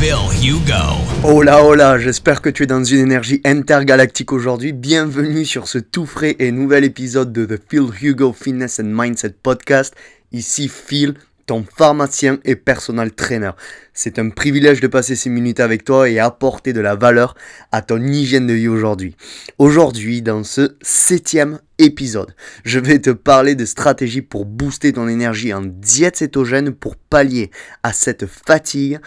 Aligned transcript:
Phil 0.00 0.14
Hugo. 0.42 0.96
Hola 1.24 1.62
hola, 1.62 1.98
j'espère 1.98 2.40
que 2.40 2.48
tu 2.48 2.62
es 2.62 2.66
dans 2.66 2.82
une 2.82 3.00
énergie 3.00 3.42
intergalactique 3.44 4.32
aujourd'hui. 4.32 4.72
Bienvenue 4.72 5.44
sur 5.44 5.68
ce 5.68 5.76
tout 5.76 6.06
frais 6.06 6.36
et 6.38 6.52
nouvel 6.52 6.84
épisode 6.84 7.34
de 7.34 7.44
The 7.44 7.60
Phil 7.68 7.88
Hugo 8.00 8.32
Fitness 8.32 8.80
and 8.80 8.84
Mindset 8.84 9.34
Podcast. 9.42 9.94
Ici 10.32 10.68
Phil, 10.68 11.16
ton 11.44 11.64
pharmacien 11.64 12.38
et 12.46 12.56
personal 12.56 13.12
trainer. 13.12 13.50
C'est 13.92 14.18
un 14.18 14.30
privilège 14.30 14.80
de 14.80 14.86
passer 14.86 15.16
ces 15.16 15.28
minutes 15.28 15.60
avec 15.60 15.84
toi 15.84 16.08
et 16.08 16.18
apporter 16.18 16.72
de 16.72 16.80
la 16.80 16.94
valeur 16.94 17.34
à 17.70 17.82
ton 17.82 18.00
hygiène 18.00 18.46
de 18.46 18.54
vie 18.54 18.68
aujourd'hui. 18.68 19.16
Aujourd'hui, 19.58 20.22
dans 20.22 20.44
ce 20.44 20.76
septième 20.80 21.58
épisode, 21.78 22.34
je 22.64 22.78
vais 22.78 23.00
te 23.00 23.10
parler 23.10 23.54
de 23.54 23.66
stratégies 23.66 24.22
pour 24.22 24.46
booster 24.46 24.94
ton 24.94 25.08
énergie 25.08 25.52
en 25.52 25.60
diète 25.62 26.16
cétogène 26.16 26.72
pour 26.72 26.96
pallier 26.96 27.50
à 27.82 27.92
cette 27.92 28.24
fatigue 28.24 28.98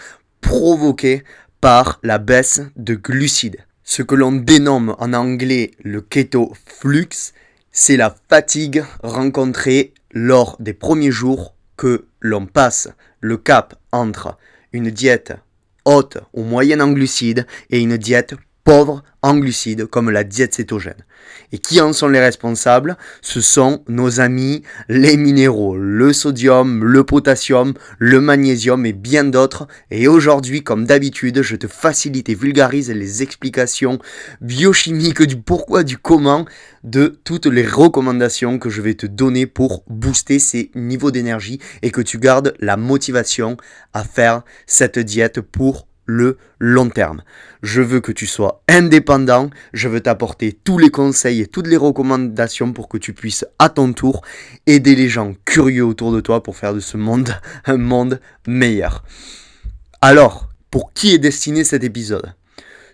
provoquée 0.44 1.24
par 1.60 1.98
la 2.02 2.18
baisse 2.18 2.62
de 2.76 2.94
glucides. 2.94 3.64
Ce 3.82 4.02
que 4.02 4.14
l'on 4.14 4.32
dénomme 4.32 4.94
en 4.98 5.12
anglais 5.12 5.72
le 5.82 6.00
keto 6.00 6.52
flux, 6.66 7.32
c'est 7.72 7.96
la 7.96 8.14
fatigue 8.28 8.84
rencontrée 9.02 9.92
lors 10.12 10.56
des 10.60 10.74
premiers 10.74 11.10
jours 11.10 11.54
que 11.76 12.06
l'on 12.20 12.46
passe 12.46 12.88
le 13.20 13.36
cap 13.36 13.74
entre 13.90 14.36
une 14.72 14.90
diète 14.90 15.34
haute 15.84 16.18
ou 16.32 16.42
moyenne 16.42 16.82
en 16.82 16.92
glucides 16.92 17.46
et 17.70 17.80
une 17.80 17.96
diète 17.96 18.34
pauvre 18.64 19.04
en 19.22 19.36
glucides 19.36 19.86
comme 19.86 20.10
la 20.10 20.24
diète 20.24 20.54
cétogène. 20.54 21.04
Et 21.52 21.58
qui 21.58 21.80
en 21.80 21.92
sont 21.92 22.08
les 22.08 22.20
responsables? 22.20 22.96
Ce 23.22 23.40
sont 23.40 23.84
nos 23.88 24.20
amis 24.20 24.62
les 24.88 25.16
minéraux, 25.16 25.76
le 25.76 26.12
sodium, 26.12 26.84
le 26.84 27.04
potassium, 27.04 27.74
le 27.98 28.20
magnésium 28.20 28.84
et 28.84 28.92
bien 28.92 29.24
d'autres. 29.24 29.68
Et 29.90 30.08
aujourd'hui, 30.08 30.62
comme 30.62 30.86
d'habitude, 30.86 31.42
je 31.42 31.56
te 31.56 31.66
facilite 31.66 32.28
et 32.28 32.34
vulgarise 32.34 32.90
les 32.90 33.22
explications 33.22 33.98
biochimiques 34.40 35.22
du 35.22 35.36
pourquoi, 35.36 35.84
du 35.84 35.96
comment 35.98 36.44
de 36.82 37.18
toutes 37.24 37.46
les 37.46 37.66
recommandations 37.66 38.58
que 38.58 38.68
je 38.68 38.82
vais 38.82 38.94
te 38.94 39.06
donner 39.06 39.46
pour 39.46 39.84
booster 39.88 40.38
ces 40.38 40.70
niveaux 40.74 41.10
d'énergie 41.10 41.60
et 41.82 41.90
que 41.90 42.02
tu 42.02 42.18
gardes 42.18 42.54
la 42.60 42.76
motivation 42.76 43.56
à 43.92 44.04
faire 44.04 44.42
cette 44.66 44.98
diète 44.98 45.40
pour 45.40 45.86
le 46.06 46.38
long 46.58 46.88
terme. 46.88 47.22
Je 47.62 47.82
veux 47.82 48.00
que 48.00 48.12
tu 48.12 48.26
sois 48.26 48.62
indépendant, 48.68 49.50
je 49.72 49.88
veux 49.88 50.00
t'apporter 50.00 50.52
tous 50.52 50.78
les 50.78 50.90
conseils 50.90 51.40
et 51.40 51.46
toutes 51.46 51.66
les 51.66 51.76
recommandations 51.76 52.72
pour 52.72 52.88
que 52.88 52.98
tu 52.98 53.12
puisses 53.14 53.46
à 53.58 53.68
ton 53.68 53.92
tour 53.92 54.22
aider 54.66 54.94
les 54.94 55.08
gens 55.08 55.34
curieux 55.44 55.84
autour 55.84 56.12
de 56.12 56.20
toi 56.20 56.42
pour 56.42 56.56
faire 56.56 56.74
de 56.74 56.80
ce 56.80 56.96
monde 56.96 57.34
un 57.64 57.78
monde 57.78 58.20
meilleur. 58.46 59.04
Alors, 60.00 60.48
pour 60.70 60.92
qui 60.92 61.14
est 61.14 61.18
destiné 61.18 61.64
cet 61.64 61.84
épisode? 61.84 62.34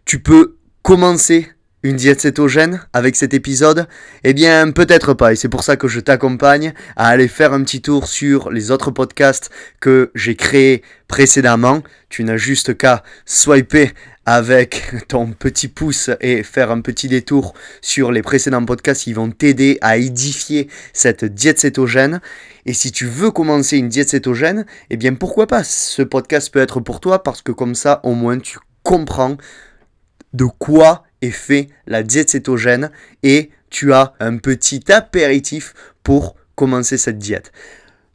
Tu 0.05 0.20
peux 0.20 0.56
commencer 0.83 1.48
une 1.83 1.97
diète 1.97 2.20
cétogène 2.20 2.83
avec 2.92 3.17
cet 3.17 3.33
épisode 3.33 3.86
Eh 4.25 4.34
bien, 4.34 4.70
peut-être 4.70 5.14
pas. 5.14 5.33
Et 5.33 5.36
c'est 5.36 5.48
pour 5.48 5.62
ça 5.62 5.77
que 5.77 5.89
je 5.89 6.00
t'accompagne 6.00 6.75
à 6.97 7.09
aller 7.09 7.28
faire 7.28 7.53
un 7.53 7.62
petit 7.62 7.81
tour 7.81 8.06
sur 8.06 8.50
les 8.50 8.71
autres 8.71 8.91
podcasts 8.91 9.50
que 9.81 10.10
j'ai 10.15 10.37
créés 10.37 10.82
précédemment. 11.09 11.82
Tu 12.09 12.25
n'as 12.25 12.37
juste 12.37 12.77
qu'à 12.77 13.03
swiper 13.25 13.93
avec 14.27 15.09
ton 15.09 15.32
petit 15.32 15.69
pouce 15.69 16.10
et 16.21 16.43
faire 16.43 16.71
un 16.71 16.82
petit 16.82 17.09
détour 17.09 17.55
sur 17.81 18.12
les 18.12 18.22
précédents 18.22 18.65
podcasts 18.65 19.05
qui 19.05 19.12
vont 19.12 19.31
t'aider 19.31 19.78
à 19.81 19.97
édifier 19.97 20.69
cette 20.93 21.25
diète 21.25 21.59
cétogène. 21.59 22.21
Et 22.66 22.75
si 22.75 22.93
tu 22.93 23.06
veux 23.06 23.31
commencer 23.31 23.78
une 23.78 23.88
diète 23.88 24.10
cétogène, 24.10 24.66
eh 24.91 24.97
bien 24.97 25.15
pourquoi 25.15 25.47
pas? 25.47 25.65
Ce 25.65 26.03
podcast 26.03 26.53
peut 26.53 26.60
être 26.60 26.81
pour 26.81 27.00
toi 27.00 27.22
parce 27.22 27.41
que 27.41 27.53
comme 27.53 27.75
ça, 27.75 28.00
au 28.05 28.12
moins, 28.12 28.38
tu 28.38 28.59
comprends 28.82 29.37
de 30.32 30.44
quoi 30.44 31.05
est 31.22 31.31
fait 31.31 31.69
la 31.86 32.03
diète 32.03 32.31
cétogène 32.31 32.91
et 33.22 33.50
tu 33.70 33.92
as 33.92 34.14
un 34.20 34.36
petit 34.36 34.91
apéritif 34.92 35.75
pour 36.03 36.36
commencer 36.54 36.98
cette 36.98 37.19
diète. 37.19 37.53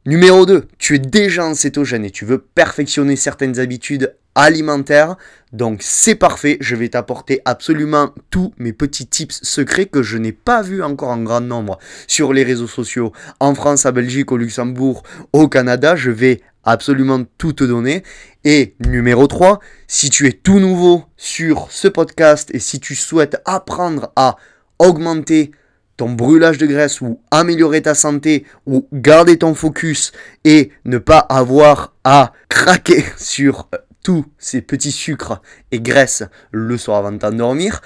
Numéro 0.05 0.45
2, 0.45 0.67
tu 0.77 0.95
es 0.95 0.99
déjà 0.99 1.45
en 1.45 1.55
cétogène 1.55 2.05
et 2.05 2.11
tu 2.11 2.25
veux 2.25 2.37
perfectionner 2.37 3.15
certaines 3.15 3.59
habitudes 3.59 4.15
alimentaires. 4.35 5.15
Donc 5.51 5.79
c'est 5.81 6.15
parfait, 6.15 6.57
je 6.59 6.75
vais 6.75 6.89
t'apporter 6.89 7.41
absolument 7.45 8.13
tous 8.29 8.53
mes 8.57 8.73
petits 8.73 9.07
tips 9.07 9.39
secrets 9.41 9.87
que 9.87 10.03
je 10.03 10.17
n'ai 10.17 10.33
pas 10.33 10.61
vus 10.61 10.83
encore 10.83 11.09
en 11.09 11.23
grand 11.23 11.41
nombre 11.41 11.79
sur 12.05 12.33
les 12.33 12.43
réseaux 12.43 12.67
sociaux. 12.67 13.13
En 13.39 13.55
France, 13.55 13.85
à 13.85 13.91
Belgique, 13.91 14.31
au 14.31 14.37
Luxembourg, 14.37 15.01
au 15.33 15.47
Canada, 15.47 15.95
je 15.95 16.11
vais 16.11 16.41
absolument 16.65 17.23
tout 17.37 17.53
te 17.53 17.63
donner. 17.63 18.03
Et 18.43 18.75
numéro 18.85 19.27
3, 19.27 19.59
si 19.87 20.09
tu 20.09 20.27
es 20.27 20.33
tout 20.33 20.59
nouveau 20.59 21.05
sur 21.15 21.67
ce 21.71 21.87
podcast 21.87 22.49
et 22.53 22.59
si 22.59 22.79
tu 22.79 22.95
souhaites 22.95 23.41
apprendre 23.45 24.11
à 24.15 24.35
augmenter 24.79 25.51
ton 25.97 26.11
brûlage 26.11 26.57
de 26.57 26.65
graisse 26.65 26.99
ou 26.99 27.21
améliorer 27.31 27.81
ta 27.81 27.95
santé 27.95 28.45
ou 28.65 28.87
garder 28.91 29.37
ton 29.37 29.53
focus 29.53 30.11
et 30.43 30.71
ne 30.83 30.97
pas 30.97 31.19
avoir 31.19 31.93
à 32.03 32.33
craquer 32.49 33.05
sur 33.17 33.69
euh, 33.73 33.77
tous 34.03 34.25
ces 34.37 34.61
petits 34.61 34.91
sucres 34.91 35.41
et 35.71 35.79
graisses 35.79 36.23
le 36.51 36.77
soir 36.77 36.97
avant 36.97 37.11
de 37.11 37.17
t'endormir, 37.17 37.81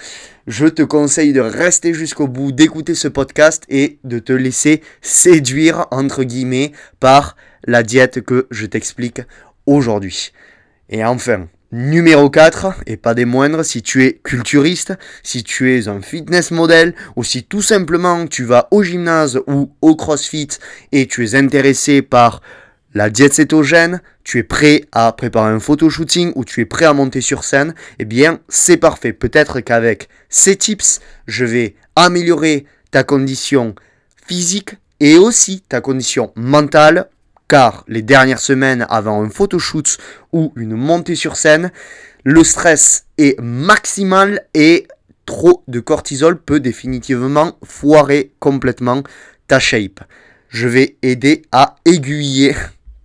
je 0.48 0.66
te 0.66 0.82
conseille 0.82 1.32
de 1.32 1.40
rester 1.40 1.94
jusqu'au 1.94 2.28
bout, 2.28 2.52
d'écouter 2.52 2.94
ce 2.94 3.08
podcast 3.08 3.64
et 3.70 4.00
de 4.04 4.20
te 4.20 4.34
laisser 4.34 4.82
séduire, 5.02 5.86
entre 5.92 6.24
guillemets, 6.24 6.74
par 7.00 7.38
la 7.66 7.84
diète 7.84 8.22
que 8.22 8.48
je 8.52 8.66
t'explique 8.66 9.22
aujourd'hui. 9.66 10.32
Et 10.90 11.06
enfin, 11.06 11.48
numéro 11.72 12.30
4, 12.30 12.82
et 12.88 12.98
pas 12.98 13.14
des 13.14 13.26
moindres, 13.26 13.64
si 13.64 13.82
tu 13.82 14.04
es 14.04 14.14
culturiste, 14.24 14.94
si 15.24 15.44
tu 15.44 15.76
es 15.76 15.88
un 15.88 16.02
fitness 16.02 16.52
model, 16.52 16.96
ou 17.16 17.24
si 17.24 17.44
tout 17.44 17.62
simplement 17.62 18.26
tu 18.28 18.44
vas 18.44 18.68
au 18.72 18.84
gymnase 18.84 19.40
ou 19.48 19.72
au 19.82 19.96
crossfit 19.96 20.50
et 20.92 21.08
tu 21.08 21.26
es 21.26 21.36
intéressé 21.36 22.02
par 22.02 22.42
la 22.96 23.12
diète 23.12 23.34
cétogène, 23.34 24.02
tu 24.24 24.40
es 24.40 24.44
prêt 24.44 24.86
à 24.92 25.12
préparer 25.12 25.52
un 25.52 25.60
photo 25.60 25.90
shooting 25.90 26.32
ou 26.36 26.44
tu 26.44 26.62
es 26.62 26.66
prêt 26.66 26.86
à 26.86 26.94
monter 26.94 27.22
sur 27.22 27.44
scène, 27.44 27.76
eh 28.00 28.06
bien 28.06 28.40
c'est 28.50 28.78
parfait. 28.78 29.14
Peut-être 29.14 29.60
qu'avec 29.60 30.10
ces 30.28 30.56
tips, 30.56 31.00
je 31.28 31.46
vais 31.46 31.76
améliorer 31.96 32.66
ta 32.90 33.04
condition 33.04 33.76
physique 34.26 34.76
et 35.00 35.18
aussi 35.18 35.62
ta 35.62 35.82
condition 35.82 36.32
mentale 36.36 37.10
car 37.50 37.84
les 37.90 38.02
dernières 38.04 38.40
semaines 38.40 38.86
avant 38.90 39.22
un 39.22 39.30
photoshoot 39.30 39.98
ou 40.32 40.54
une 40.56 40.76
montée 40.76 41.16
sur 41.16 41.36
scène, 41.36 41.72
le 42.24 42.46
stress 42.46 43.06
est 43.18 43.38
maximal 43.42 44.46
et 44.54 44.88
trop 45.26 45.64
de 45.68 45.80
cortisol 45.82 46.40
peut 46.40 46.62
définitivement 46.62 47.58
foirer 47.64 48.32
complètement 48.40 49.04
ta 49.48 49.60
shape. 49.60 50.00
Je 50.48 50.68
vais 50.68 50.96
aider 51.02 51.42
à 51.52 51.76
aiguiller 51.86 52.56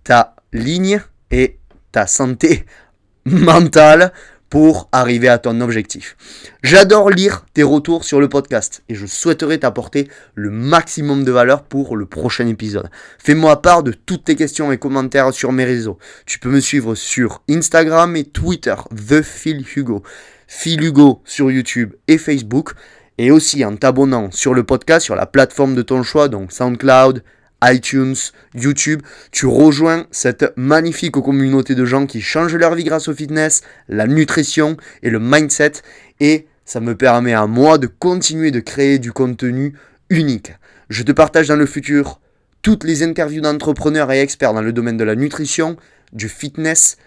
ta 0.03 0.35
ligne 0.53 1.01
et 1.31 1.57
ta 1.91 2.07
santé 2.07 2.65
mentale 3.25 4.13
pour 4.55 4.87
arriver 4.93 5.27
à 5.27 5.37
ton 5.37 5.59
objectif. 5.59 6.15
J'adore 6.63 7.09
lire 7.09 7.45
tes 7.53 7.63
retours 7.63 8.05
sur 8.05 8.21
le 8.21 8.29
podcast 8.29 8.83
et 8.87 8.95
je 8.95 9.05
souhaiterais 9.05 9.57
t'apporter 9.57 10.07
le 10.33 10.49
maximum 10.49 11.25
de 11.25 11.31
valeur 11.33 11.63
pour 11.63 11.97
le 11.97 12.05
prochain 12.05 12.47
épisode. 12.47 12.89
Fais-moi 13.19 13.61
part 13.61 13.83
de 13.83 13.91
toutes 13.91 14.23
tes 14.23 14.37
questions 14.37 14.71
et 14.71 14.77
commentaires 14.77 15.33
sur 15.33 15.51
mes 15.51 15.65
réseaux. 15.65 15.97
Tu 16.25 16.39
peux 16.39 16.47
me 16.47 16.61
suivre 16.61 16.95
sur 16.95 17.43
Instagram 17.49 18.15
et 18.15 18.23
Twitter, 18.23 18.75
The 18.95 19.21
Phil 19.21 19.65
Hugo. 19.75 20.03
Phil 20.47 20.81
Hugo 20.81 21.21
sur 21.25 21.51
YouTube 21.51 21.93
et 22.07 22.17
Facebook. 22.17 22.75
Et 23.17 23.31
aussi 23.31 23.65
en 23.65 23.75
t'abonnant 23.75 24.31
sur 24.31 24.53
le 24.53 24.63
podcast, 24.63 25.03
sur 25.03 25.15
la 25.15 25.25
plateforme 25.25 25.75
de 25.75 25.81
ton 25.81 26.01
choix, 26.01 26.29
donc 26.29 26.53
SoundCloud, 26.53 27.23
iTunes, 27.71 28.15
YouTube, 28.53 29.01
tu 29.31 29.45
rejoins 29.45 30.05
cette 30.11 30.53
magnifique 30.55 31.13
communauté 31.13 31.75
de 31.75 31.85
gens 31.85 32.05
qui 32.05 32.21
changent 32.21 32.55
leur 32.55 32.75
vie 32.75 32.83
grâce 32.83 33.07
au 33.07 33.13
fitness, 33.13 33.61
la 33.87 34.07
nutrition 34.07 34.77
et 35.03 35.09
le 35.09 35.19
mindset. 35.19 35.73
Et 36.19 36.47
ça 36.65 36.79
me 36.79 36.95
permet 36.95 37.33
à 37.33 37.47
moi 37.47 37.77
de 37.77 37.87
continuer 37.87 38.51
de 38.51 38.59
créer 38.59 38.99
du 38.99 39.11
contenu 39.11 39.75
unique. 40.09 40.53
Je 40.89 41.03
te 41.03 41.11
partage 41.11 41.47
dans 41.47 41.55
le 41.55 41.65
futur 41.65 42.19
toutes 42.61 42.83
les 42.83 43.03
interviews 43.03 43.41
d'entrepreneurs 43.41 44.11
et 44.11 44.21
experts 44.21 44.53
dans 44.53 44.61
le 44.61 44.73
domaine 44.73 44.97
de 44.97 45.03
la 45.03 45.15
nutrition, 45.15 45.77
du 46.13 46.29
fitness, 46.29 46.97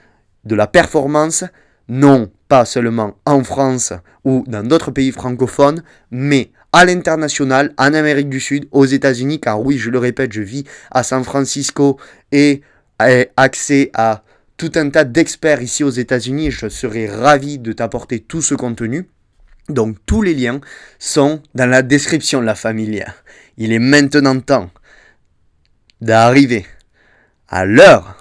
de 0.44 0.54
la 0.54 0.66
performance. 0.66 1.44
Non, 1.88 2.30
pas 2.48 2.64
seulement 2.64 3.16
en 3.24 3.42
France 3.42 3.92
ou 4.24 4.44
dans 4.46 4.62
d'autres 4.62 4.90
pays 4.90 5.10
francophones, 5.10 5.82
mais 6.10 6.50
à 6.72 6.84
l'international, 6.84 7.72
en 7.78 7.94
Amérique 7.94 8.28
du 8.28 8.40
Sud, 8.40 8.68
aux 8.72 8.84
États-Unis, 8.84 9.40
car 9.40 9.60
oui, 9.60 9.78
je 9.78 9.90
le 9.90 9.98
répète, 9.98 10.32
je 10.32 10.42
vis 10.42 10.64
à 10.90 11.02
San 11.02 11.24
Francisco 11.24 11.98
et 12.32 12.62
ai 13.00 13.30
accès 13.36 13.90
à 13.94 14.22
tout 14.58 14.72
un 14.74 14.90
tas 14.90 15.04
d'experts 15.04 15.62
ici 15.62 15.84
aux 15.84 15.90
États-Unis 15.90 16.50
je 16.50 16.68
serai 16.68 17.06
ravi 17.06 17.58
de 17.58 17.72
t'apporter 17.72 18.18
tout 18.20 18.42
ce 18.42 18.54
contenu. 18.54 19.08
Donc 19.68 19.96
tous 20.04 20.20
les 20.20 20.34
liens 20.34 20.60
sont 20.98 21.42
dans 21.54 21.70
la 21.70 21.82
description 21.82 22.40
de 22.40 22.46
la 22.46 22.56
famille. 22.56 23.04
Il 23.56 23.72
est 23.72 23.78
maintenant 23.78 24.40
temps 24.40 24.70
d'arriver 26.00 26.66
à 27.48 27.64
l'heure 27.64 28.16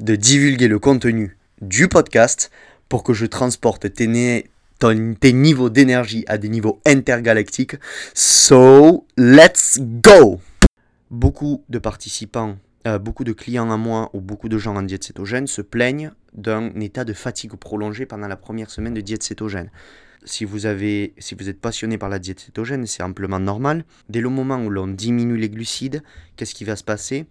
de 0.00 0.16
divulguer 0.16 0.68
le 0.68 0.78
contenu 0.78 1.36
du 1.60 1.88
podcast 1.88 2.50
pour 2.88 3.02
que 3.02 3.12
je 3.12 3.26
transporte 3.26 3.92
tes, 3.92 4.44
tes 4.78 5.32
niveaux 5.32 5.70
d'énergie 5.70 6.24
à 6.28 6.38
des 6.38 6.48
niveaux 6.48 6.80
intergalactiques. 6.86 7.76
So, 8.14 9.06
let's 9.16 9.78
go 9.80 10.40
Beaucoup 11.10 11.64
de 11.68 11.78
participants, 11.78 12.58
euh, 12.86 12.98
beaucoup 12.98 13.24
de 13.24 13.32
clients 13.32 13.70
à 13.70 13.76
moi 13.76 14.10
ou 14.12 14.20
beaucoup 14.20 14.48
de 14.48 14.58
gens 14.58 14.76
en 14.76 14.82
diète 14.82 15.04
cétogène 15.04 15.46
se 15.46 15.62
plaignent 15.62 16.12
d'un 16.34 16.68
état 16.80 17.04
de 17.04 17.12
fatigue 17.12 17.54
prolongé 17.54 18.06
pendant 18.06 18.28
la 18.28 18.36
première 18.36 18.70
semaine 18.70 18.94
de 18.94 19.00
diète 19.00 19.22
cétogène. 19.22 19.70
Si 20.24 20.44
vous, 20.44 20.66
avez, 20.66 21.14
si 21.18 21.34
vous 21.34 21.48
êtes 21.48 21.60
passionné 21.60 21.96
par 21.96 22.08
la 22.08 22.18
diète 22.18 22.40
cétogène, 22.40 22.86
c'est 22.86 23.02
amplement 23.02 23.40
normal. 23.40 23.84
Dès 24.08 24.20
le 24.20 24.28
moment 24.28 24.62
où 24.62 24.68
l'on 24.68 24.86
diminue 24.86 25.38
les 25.38 25.48
glucides, 25.48 26.02
qu'est-ce 26.36 26.54
qui 26.54 26.64
va 26.64 26.76
se 26.76 26.84
passer? 26.84 27.26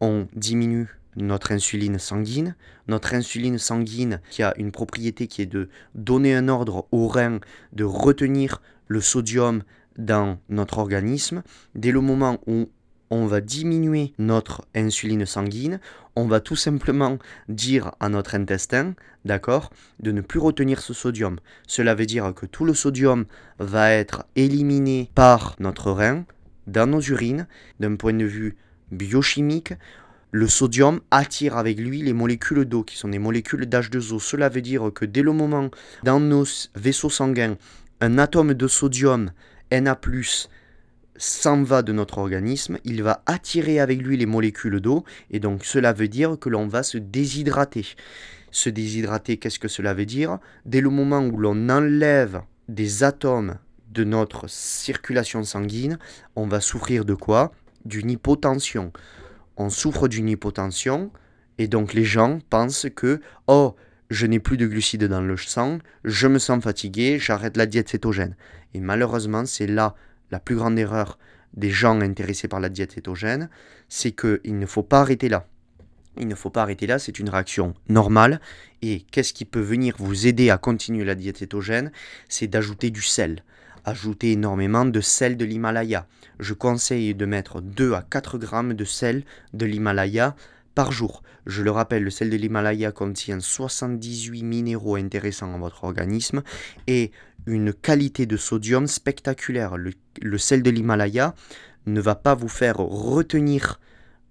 On 0.00 0.26
diminue 0.34 0.88
notre 1.16 1.52
insuline 1.52 1.98
sanguine. 1.98 2.56
Notre 2.88 3.14
insuline 3.14 3.58
sanguine 3.58 4.20
qui 4.30 4.42
a 4.42 4.54
une 4.56 4.72
propriété 4.72 5.26
qui 5.26 5.42
est 5.42 5.46
de 5.46 5.68
donner 5.94 6.34
un 6.34 6.48
ordre 6.48 6.86
au 6.92 7.08
rein 7.08 7.40
de 7.72 7.84
retenir 7.84 8.60
le 8.88 9.00
sodium 9.00 9.62
dans 9.98 10.38
notre 10.48 10.78
organisme. 10.78 11.42
Dès 11.74 11.92
le 11.92 12.00
moment 12.00 12.38
où 12.46 12.68
on 13.10 13.26
va 13.26 13.42
diminuer 13.42 14.14
notre 14.18 14.64
insuline 14.74 15.26
sanguine, 15.26 15.80
on 16.16 16.26
va 16.26 16.40
tout 16.40 16.56
simplement 16.56 17.18
dire 17.48 17.92
à 18.00 18.08
notre 18.08 18.34
intestin, 18.34 18.94
d'accord, 19.26 19.70
de 20.00 20.12
ne 20.12 20.22
plus 20.22 20.38
retenir 20.40 20.80
ce 20.80 20.94
sodium. 20.94 21.38
Cela 21.66 21.94
veut 21.94 22.06
dire 22.06 22.32
que 22.34 22.46
tout 22.46 22.64
le 22.64 22.72
sodium 22.72 23.26
va 23.58 23.92
être 23.92 24.24
éliminé 24.34 25.10
par 25.14 25.56
notre 25.58 25.90
rein 25.90 26.24
dans 26.66 26.86
nos 26.86 27.00
urines 27.00 27.46
d'un 27.80 27.96
point 27.96 28.14
de 28.14 28.24
vue 28.24 28.56
biochimique 28.90 29.74
le 30.32 30.48
sodium 30.48 31.00
attire 31.10 31.58
avec 31.58 31.78
lui 31.78 32.02
les 32.02 32.14
molécules 32.14 32.64
d'eau, 32.64 32.82
qui 32.82 32.96
sont 32.96 33.08
des 33.08 33.18
molécules 33.18 33.66
d'H2O. 33.66 34.18
Cela 34.18 34.48
veut 34.48 34.62
dire 34.62 34.90
que 34.92 35.04
dès 35.04 35.22
le 35.22 35.32
moment, 35.32 35.70
dans 36.02 36.18
nos 36.18 36.44
vaisseaux 36.74 37.10
sanguins, 37.10 37.56
un 38.00 38.18
atome 38.18 38.54
de 38.54 38.66
sodium 38.66 39.30
Na+, 39.70 39.98
s'en 41.16 41.62
va 41.62 41.82
de 41.82 41.92
notre 41.92 42.18
organisme, 42.18 42.78
il 42.84 43.02
va 43.02 43.22
attirer 43.26 43.78
avec 43.78 44.00
lui 44.00 44.16
les 44.16 44.26
molécules 44.26 44.80
d'eau, 44.80 45.04
et 45.30 45.38
donc 45.38 45.64
cela 45.64 45.92
veut 45.92 46.08
dire 46.08 46.38
que 46.40 46.48
l'on 46.48 46.66
va 46.66 46.82
se 46.82 46.98
déshydrater. 46.98 47.86
Se 48.50 48.70
déshydrater, 48.70 49.36
qu'est-ce 49.36 49.58
que 49.58 49.68
cela 49.68 49.92
veut 49.92 50.06
dire? 50.06 50.38
Dès 50.64 50.80
le 50.80 50.90
moment 50.90 51.24
où 51.24 51.36
l'on 51.36 51.68
enlève 51.68 52.42
des 52.68 53.02
atomes 53.02 53.58
de 53.90 54.04
notre 54.04 54.48
circulation 54.48 55.44
sanguine, 55.44 55.98
on 56.36 56.46
va 56.46 56.60
souffrir 56.60 57.04
de 57.04 57.14
quoi? 57.14 57.52
D'une 57.84 58.10
hypotension 58.10 58.92
on 59.56 59.70
souffre 59.70 60.08
d'une 60.08 60.28
hypotension 60.28 61.10
et 61.58 61.68
donc 61.68 61.94
les 61.94 62.04
gens 62.04 62.38
pensent 62.50 62.86
que 62.94 63.20
oh 63.46 63.76
je 64.10 64.26
n'ai 64.26 64.40
plus 64.40 64.56
de 64.56 64.66
glucides 64.66 65.04
dans 65.04 65.22
le 65.22 65.36
sang, 65.36 65.78
je 66.04 66.28
me 66.28 66.38
sens 66.38 66.62
fatigué, 66.62 67.18
j'arrête 67.18 67.56
la 67.56 67.66
diète 67.66 67.88
cétogène. 67.88 68.36
Et 68.74 68.80
malheureusement, 68.80 69.46
c'est 69.46 69.66
là 69.66 69.94
la 70.30 70.38
plus 70.38 70.56
grande 70.56 70.78
erreur 70.78 71.18
des 71.54 71.70
gens 71.70 72.00
intéressés 72.00 72.48
par 72.48 72.60
la 72.60 72.68
diète 72.68 72.92
cétogène, 72.92 73.48
c'est 73.88 74.12
qu'il 74.12 74.58
ne 74.58 74.66
faut 74.66 74.82
pas 74.82 75.00
arrêter 75.00 75.28
là. 75.28 75.46
Il 76.18 76.28
ne 76.28 76.34
faut 76.34 76.50
pas 76.50 76.62
arrêter 76.62 76.86
là, 76.86 76.98
c'est 76.98 77.18
une 77.18 77.30
réaction 77.30 77.72
normale. 77.88 78.40
Et 78.82 79.00
qu'est-ce 79.10 79.32
qui 79.32 79.46
peut 79.46 79.60
venir 79.60 79.94
vous 79.98 80.26
aider 80.26 80.50
à 80.50 80.58
continuer 80.58 81.04
la 81.04 81.14
diète 81.14 81.38
cétogène? 81.38 81.90
C'est 82.28 82.48
d'ajouter 82.48 82.90
du 82.90 83.00
sel. 83.00 83.42
Ajouter 83.84 84.32
énormément 84.32 84.84
de 84.84 85.00
sel 85.00 85.36
de 85.36 85.44
l'Himalaya. 85.44 86.06
Je 86.38 86.54
conseille 86.54 87.14
de 87.14 87.26
mettre 87.26 87.60
2 87.60 87.94
à 87.94 88.02
4 88.02 88.38
grammes 88.38 88.74
de 88.74 88.84
sel 88.84 89.24
de 89.54 89.66
l'Himalaya 89.66 90.36
par 90.74 90.92
jour. 90.92 91.22
Je 91.46 91.62
le 91.62 91.70
rappelle, 91.70 92.04
le 92.04 92.10
sel 92.10 92.30
de 92.30 92.36
l'Himalaya 92.36 92.92
contient 92.92 93.40
78 93.40 94.42
minéraux 94.44 94.96
intéressants 94.96 95.50
dans 95.50 95.58
votre 95.58 95.84
organisme 95.84 96.42
et 96.86 97.10
une 97.46 97.72
qualité 97.72 98.26
de 98.26 98.36
sodium 98.36 98.86
spectaculaire. 98.86 99.76
Le 99.76 100.38
sel 100.38 100.62
de 100.62 100.70
l'Himalaya 100.70 101.34
ne 101.86 102.00
va 102.00 102.14
pas 102.14 102.34
vous 102.34 102.48
faire 102.48 102.76
retenir 102.76 103.80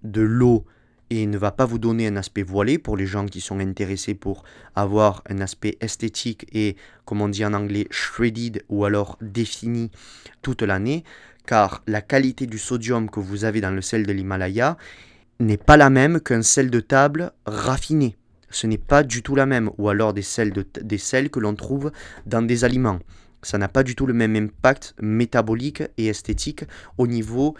de 0.04 0.22
l'eau 0.22 0.66
et 1.12 1.28
ne 1.28 1.38
va 1.38 1.52
pas 1.52 1.66
vous 1.66 1.78
donner 1.78 2.08
un 2.08 2.16
aspect 2.16 2.42
voilé 2.42 2.78
pour 2.78 2.96
les 2.96 3.06
gens 3.06 3.26
qui 3.26 3.42
sont 3.42 3.60
intéressés 3.60 4.16
pour 4.16 4.44
avoir 4.76 5.22
un 5.30 5.42
aspect 5.42 5.78
esthétique 5.82 6.48
et, 6.54 6.78
comme 7.04 7.22
on 7.22 7.28
dit 7.28 7.44
en 7.44 7.54
anglais, 7.54 7.86
shredded 7.92 8.64
ou 8.70 8.86
alors 8.86 9.18
défini 9.22 9.92
toute 10.42 10.62
l'année, 10.62 11.04
car 11.46 11.84
la 11.86 12.02
qualité 12.02 12.48
du 12.48 12.58
sodium 12.58 13.10
que 13.10 13.20
vous 13.20 13.44
avez 13.44 13.60
dans 13.60 13.72
le 13.72 13.82
sel 13.82 14.08
de 14.08 14.14
l'Himalaya 14.14 14.78
n'est 15.42 15.58
pas 15.58 15.76
la 15.76 15.90
même 15.90 16.22
qu'un 16.22 16.44
sel 16.44 16.70
de 16.72 16.80
table 16.80 17.34
raffiné. 17.46 18.16
Ce 18.50 18.66
n'est 18.66 18.78
pas 18.78 19.04
du 19.04 19.22
tout 19.22 19.36
la 19.36 19.46
même, 19.46 19.70
ou 19.78 19.90
alors 19.90 20.14
des 20.14 20.22
sels, 20.22 20.54
des 20.82 20.98
sels 20.98 21.30
que 21.30 21.40
l'on 21.40 21.56
trouve 21.56 21.92
dans 22.26 22.42
des 22.42 22.64
aliments. 22.64 23.00
Ça 23.42 23.58
n'a 23.58 23.68
pas 23.68 23.84
du 23.84 23.96
tout 23.96 24.06
le 24.06 24.14
même 24.14 24.38
impact 24.38 24.96
métabolique 25.02 25.84
et 25.98 26.08
esthétique 26.08 26.64
au 26.98 27.06
niveau 27.06 27.56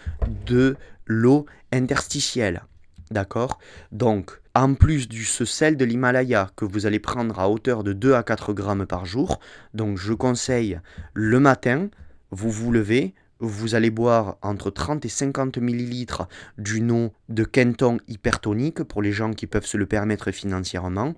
de 0.46 0.76
l'eau 1.04 1.44
interstitielle. 1.70 2.62
D'accord. 3.12 3.58
Donc, 3.90 4.40
en 4.54 4.72
plus 4.72 5.06
du 5.06 5.24
ce 5.24 5.44
sel 5.44 5.76
de 5.76 5.84
l'Himalaya 5.84 6.50
que 6.56 6.64
vous 6.64 6.86
allez 6.86 6.98
prendre 6.98 7.38
à 7.38 7.50
hauteur 7.50 7.84
de 7.84 7.92
2 7.92 8.14
à 8.14 8.22
4 8.22 8.54
grammes 8.54 8.86
par 8.86 9.04
jour, 9.04 9.38
donc 9.74 9.98
je 9.98 10.14
conseille 10.14 10.80
le 11.12 11.38
matin, 11.38 11.90
vous 12.30 12.50
vous 12.50 12.72
levez, 12.72 13.14
vous 13.38 13.74
allez 13.74 13.90
boire 13.90 14.38
entre 14.40 14.70
30 14.70 15.04
et 15.04 15.10
50 15.10 15.58
millilitres 15.58 16.26
du 16.56 16.80
nom 16.80 17.12
de 17.28 17.44
Kenton 17.44 17.98
hypertonique 18.08 18.82
pour 18.82 19.02
les 19.02 19.12
gens 19.12 19.32
qui 19.32 19.46
peuvent 19.46 19.66
se 19.66 19.76
le 19.76 19.84
permettre 19.84 20.30
financièrement, 20.30 21.12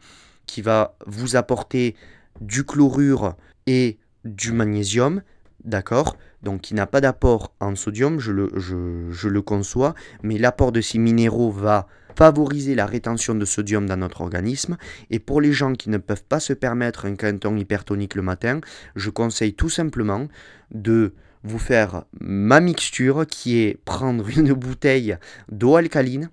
qui 0.46 0.62
va 0.62 0.96
vous 1.06 1.36
apporter 1.36 1.94
du 2.40 2.64
chlorure 2.64 3.36
et 3.66 3.98
du 4.24 4.50
magnésium, 4.50 5.22
d'accord 5.64 6.16
Donc 6.42 6.62
qui 6.62 6.74
n'a 6.74 6.86
pas 6.86 7.00
d'apport 7.00 7.52
en 7.60 7.74
sodium, 7.74 8.20
je 8.20 8.32
le, 8.32 9.42
conçois, 9.42 9.94
mais 10.22 10.38
l'apport 10.38 10.72
de 10.72 10.80
ces 10.80 10.98
minéraux 10.98 11.50
va 11.50 11.86
favoriser 12.16 12.74
la 12.74 12.86
rétention 12.86 13.34
de 13.34 13.44
sodium 13.44 13.86
dans 13.86 13.96
notre 13.96 14.20
organisme. 14.20 14.76
Et 15.10 15.18
pour 15.18 15.40
les 15.40 15.52
gens 15.52 15.72
qui 15.72 15.90
ne 15.90 15.98
peuvent 15.98 16.24
pas 16.24 16.40
se 16.40 16.52
permettre 16.52 17.06
un 17.06 17.16
canton 17.16 17.56
hypertonique 17.56 18.14
le 18.14 18.22
matin, 18.22 18.60
je 18.94 19.10
conseille 19.10 19.54
tout 19.54 19.70
simplement 19.70 20.28
de 20.70 21.14
vous 21.42 21.58
faire 21.58 22.04
ma 22.20 22.60
mixture 22.60 23.26
qui 23.26 23.58
est 23.58 23.78
prendre 23.84 24.28
une 24.28 24.52
bouteille 24.54 25.16
d'eau 25.50 25.76
alcaline 25.76 26.30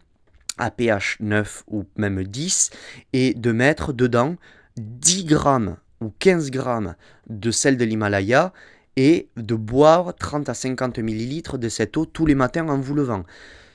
à 0.57 0.71
pH 0.71 1.17
9 1.19 1.63
ou 1.67 1.85
même 1.97 2.23
10 2.23 2.69
et 3.13 3.33
de 3.33 3.51
mettre 3.51 3.93
dedans 3.93 4.35
10 4.77 5.25
grammes 5.25 5.77
ou 6.01 6.13
15 6.19 6.51
grammes 6.51 6.95
de 7.29 7.51
sel 7.51 7.77
de 7.77 7.85
l'Himalaya 7.85 8.53
et 8.98 9.29
de 9.38 9.55
boire 9.55 10.13
30 10.15 10.50
à 10.50 10.53
50 10.53 11.00
millilitres 11.00 11.57
de 11.57 11.69
cette 11.69 11.98
eau 11.98 12.05
tous 12.05 12.25
les 12.25 12.36
matins 12.36 12.67
en 12.67 12.79
vous 12.79 12.95
levant. 12.95 13.24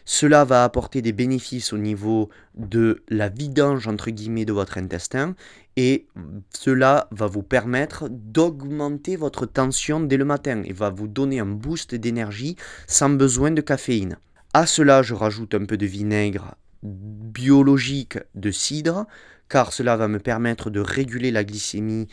Cela 0.09 0.45
va 0.45 0.63
apporter 0.63 1.03
des 1.03 1.13
bénéfices 1.13 1.73
au 1.73 1.79
niveau 1.79 2.31
de 2.55 3.03
la 3.09 3.29
vidange 3.29 3.89
de 3.89 4.53
votre 4.53 4.79
intestin 4.79 5.35
et 5.77 6.07
cela 6.51 7.09
va 7.11 7.27
vous 7.27 7.43
permettre 7.43 8.09
d'augmenter 8.09 9.17
votre 9.17 9.47
tension 9.47 9.99
dès 9.99 10.17
le 10.17 10.25
matin 10.25 10.63
et 10.65 10.73
va 10.73 10.91
vous 10.91 11.09
donner 11.09 11.41
un 11.41 11.47
boost 11.47 11.97
d'énergie 11.97 12.55
sans 12.87 13.11
besoin 13.11 13.51
de 13.51 13.61
caféine. 13.61 14.17
À 14.55 14.65
cela, 14.67 15.03
je 15.03 15.13
rajoute 15.13 15.55
un 15.55 15.65
peu 15.65 15.77
de 15.77 15.87
vinaigre 15.87 16.55
biologique 16.85 18.19
de 18.37 18.53
cidre 18.53 19.07
car 19.49 19.73
cela 19.73 19.97
va 19.97 20.07
me 20.07 20.21
permettre 20.21 20.71
de 20.71 20.79
réguler 20.79 21.33
la 21.33 21.43
glycémie 21.43 22.07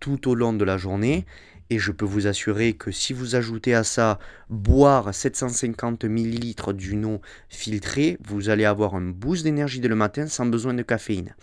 tout 0.00 0.28
au 0.28 0.34
long 0.34 0.52
de 0.52 0.64
la 0.64 0.76
journée 0.76 1.24
et 1.70 1.78
je 1.78 1.92
peux 1.92 2.04
vous 2.04 2.26
assurer 2.26 2.72
que 2.74 2.90
si 2.90 3.12
vous 3.12 3.34
ajoutez 3.34 3.74
à 3.74 3.84
ça 3.84 4.18
boire 4.48 5.14
750 5.14 6.04
ml 6.04 6.72
d'une 6.74 7.04
eau 7.04 7.20
filtrée, 7.48 8.18
vous 8.26 8.48
allez 8.48 8.64
avoir 8.64 8.94
un 8.94 9.02
boost 9.02 9.44
d'énergie 9.44 9.80
dès 9.80 9.88
le 9.88 9.94
matin 9.94 10.26
sans 10.26 10.46
besoin 10.46 10.74
de 10.74 10.82
caféine. 10.82 11.34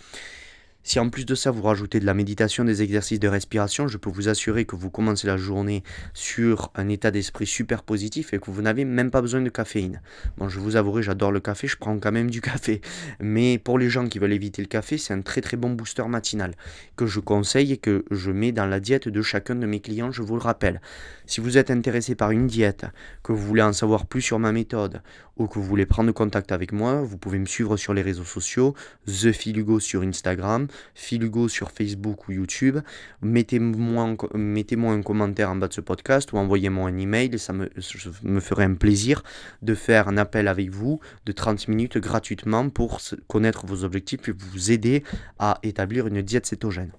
Si 0.87 0.99
en 0.99 1.09
plus 1.09 1.25
de 1.25 1.33
ça 1.33 1.49
vous 1.49 1.63
rajoutez 1.63 1.99
de 1.99 2.05
la 2.05 2.13
méditation, 2.13 2.63
des 2.63 2.83
exercices 2.83 3.19
de 3.19 3.27
respiration, 3.27 3.87
je 3.87 3.97
peux 3.97 4.11
vous 4.11 4.29
assurer 4.29 4.65
que 4.65 4.75
vous 4.75 4.91
commencez 4.91 5.25
la 5.25 5.35
journée 5.35 5.83
sur 6.13 6.71
un 6.75 6.89
état 6.89 7.09
d'esprit 7.09 7.47
super 7.47 7.81
positif 7.81 8.35
et 8.35 8.39
que 8.39 8.51
vous 8.51 8.61
n'avez 8.61 8.85
même 8.85 9.09
pas 9.09 9.19
besoin 9.19 9.41
de 9.41 9.49
caféine. 9.49 9.99
Bon, 10.37 10.47
je 10.47 10.59
vous 10.59 10.75
avouerai, 10.75 11.01
j'adore 11.01 11.31
le 11.31 11.39
café, 11.39 11.67
je 11.67 11.75
prends 11.75 11.97
quand 11.97 12.11
même 12.11 12.29
du 12.29 12.39
café. 12.51 12.81
Mais 13.19 13.57
pour 13.57 13.79
les 13.79 13.89
gens 13.89 14.07
qui 14.07 14.19
veulent 14.19 14.31
éviter 14.31 14.61
le 14.61 14.67
café, 14.67 14.99
c'est 14.99 15.11
un 15.11 15.21
très 15.21 15.41
très 15.41 15.57
bon 15.57 15.71
booster 15.71 16.05
matinal 16.07 16.53
que 16.97 17.07
je 17.07 17.19
conseille 17.19 17.71
et 17.71 17.77
que 17.77 18.05
je 18.11 18.29
mets 18.29 18.51
dans 18.51 18.67
la 18.67 18.79
diète 18.79 19.09
de 19.09 19.21
chacun 19.23 19.55
de 19.55 19.65
mes 19.65 19.79
clients, 19.79 20.11
je 20.11 20.21
vous 20.21 20.35
le 20.35 20.41
rappelle. 20.41 20.81
Si 21.27 21.41
vous 21.41 21.57
êtes 21.57 21.71
intéressé 21.71 22.15
par 22.15 22.31
une 22.31 22.47
diète, 22.47 22.85
que 23.23 23.31
vous 23.31 23.41
voulez 23.41 23.61
en 23.61 23.73
savoir 23.73 24.05
plus 24.05 24.21
sur 24.21 24.39
ma 24.39 24.51
méthode 24.51 25.01
ou 25.37 25.47
que 25.47 25.59
vous 25.59 25.65
voulez 25.65 25.85
prendre 25.85 26.11
contact 26.11 26.51
avec 26.51 26.71
moi, 26.71 27.01
vous 27.01 27.17
pouvez 27.17 27.39
me 27.39 27.45
suivre 27.45 27.77
sur 27.77 27.93
les 27.93 28.01
réseaux 28.01 28.23
sociaux, 28.23 28.73
The 29.07 29.31
sur 29.79 30.01
Instagram, 30.01 30.67
Philugo 30.93 31.47
sur 31.47 31.71
Facebook 31.71 32.27
ou 32.27 32.33
YouTube. 32.33 32.79
Mettez-moi 33.21 34.15
mettez 34.33 34.77
un 34.77 35.01
commentaire 35.01 35.49
en 35.49 35.55
bas 35.55 35.67
de 35.67 35.73
ce 35.73 35.81
podcast 35.81 36.31
ou 36.33 36.37
envoyez-moi 36.37 36.89
un 36.89 36.97
email. 36.97 37.37
Ça 37.39 37.53
me 37.53 38.39
ferait 38.39 38.65
un 38.65 38.75
plaisir 38.75 39.23
de 39.61 39.73
faire 39.73 40.07
un 40.07 40.17
appel 40.17 40.47
avec 40.47 40.69
vous 40.69 40.99
de 41.25 41.31
30 41.31 41.67
minutes 41.67 41.97
gratuitement 41.97 42.69
pour 42.69 42.99
connaître 43.27 43.65
vos 43.65 43.83
objectifs 43.83 44.29
et 44.29 44.31
vous 44.31 44.71
aider 44.71 45.03
à 45.39 45.59
établir 45.63 46.07
une 46.07 46.21
diète 46.21 46.45
cétogène. 46.45 46.91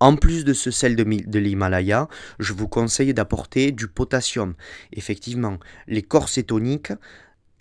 En 0.00 0.16
plus 0.16 0.44
de 0.44 0.52
ce 0.52 0.70
sel 0.70 0.96
de, 0.96 1.38
l'Himalaya, 1.38 2.08
je 2.38 2.52
vous 2.52 2.68
conseille 2.68 3.14
d'apporter 3.14 3.72
du 3.72 3.88
potassium. 3.88 4.54
Effectivement, 4.92 5.58
les 5.86 6.02
corps 6.02 6.28
cétoniques, 6.28 6.92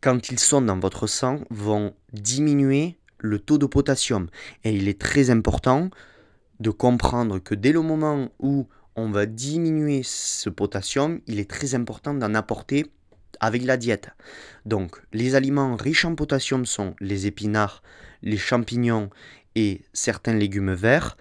quand 0.02 0.30
ils 0.30 0.40
sont 0.40 0.62
dans 0.62 0.80
votre 0.80 1.08
sang, 1.08 1.40
vont 1.50 1.94
diminuer 2.14 2.98
le 3.18 3.40
taux 3.40 3.58
de 3.58 3.66
potassium. 3.66 4.28
Et 4.64 4.76
il 4.76 4.88
est 4.88 5.00
très 5.00 5.30
important 5.30 5.90
de 6.60 6.70
comprendre 6.70 7.40
que 7.40 7.56
dès 7.56 7.72
le 7.72 7.82
moment 7.82 8.30
où 8.40 8.68
on 8.96 9.10
va 9.10 9.26
diminuer 9.26 10.02
ce 10.04 10.50
potassium, 10.50 11.22
il 11.28 11.40
est 11.40 11.50
très 11.50 11.76
important 11.76 12.14
d'en 12.14 12.34
apporter 12.34 12.92
avec 13.40 13.64
la 13.64 13.78
diète. 13.78 14.10
Donc, 14.66 14.98
les 15.14 15.36
aliments 15.36 15.76
riches 15.76 16.06
en 16.06 16.16
potassium 16.16 16.66
sont 16.66 16.96
les 17.00 17.28
épinards, 17.28 17.84
les 18.24 18.38
champignons 18.38 19.10
et 19.56 19.82
certains 19.94 20.34
légumes 20.34 20.74
verts 20.74 21.18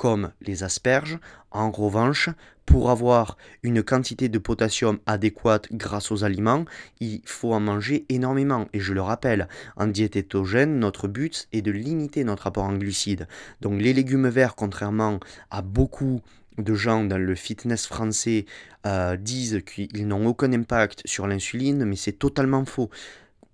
comme 0.00 0.32
les 0.40 0.62
asperges. 0.62 1.18
En 1.50 1.70
revanche, 1.70 2.30
pour 2.64 2.88
avoir 2.88 3.36
une 3.62 3.82
quantité 3.82 4.30
de 4.30 4.38
potassium 4.38 4.98
adéquate 5.04 5.68
grâce 5.72 6.10
aux 6.10 6.24
aliments, 6.24 6.64
il 7.00 7.20
faut 7.26 7.52
en 7.52 7.60
manger 7.60 8.06
énormément. 8.08 8.66
Et 8.72 8.80
je 8.80 8.94
le 8.94 9.02
rappelle, 9.02 9.46
en 9.76 9.88
diète 9.88 10.16
étogène, 10.16 10.78
notre 10.78 11.06
but 11.06 11.48
est 11.52 11.60
de 11.60 11.70
limiter 11.70 12.24
notre 12.24 12.46
apport 12.46 12.64
en 12.64 12.78
glucides. 12.78 13.28
Donc 13.60 13.78
les 13.78 13.92
légumes 13.92 14.30
verts, 14.30 14.54
contrairement 14.54 15.20
à 15.50 15.60
beaucoup 15.60 16.22
de 16.56 16.72
gens 16.72 17.04
dans 17.04 17.18
le 17.18 17.34
fitness 17.34 17.86
français 17.86 18.46
euh, 18.86 19.18
disent 19.18 19.60
qu'ils 19.66 20.08
n'ont 20.08 20.26
aucun 20.26 20.50
impact 20.54 21.02
sur 21.04 21.26
l'insuline, 21.26 21.84
mais 21.84 21.96
c'est 21.96 22.18
totalement 22.18 22.64
faux 22.64 22.88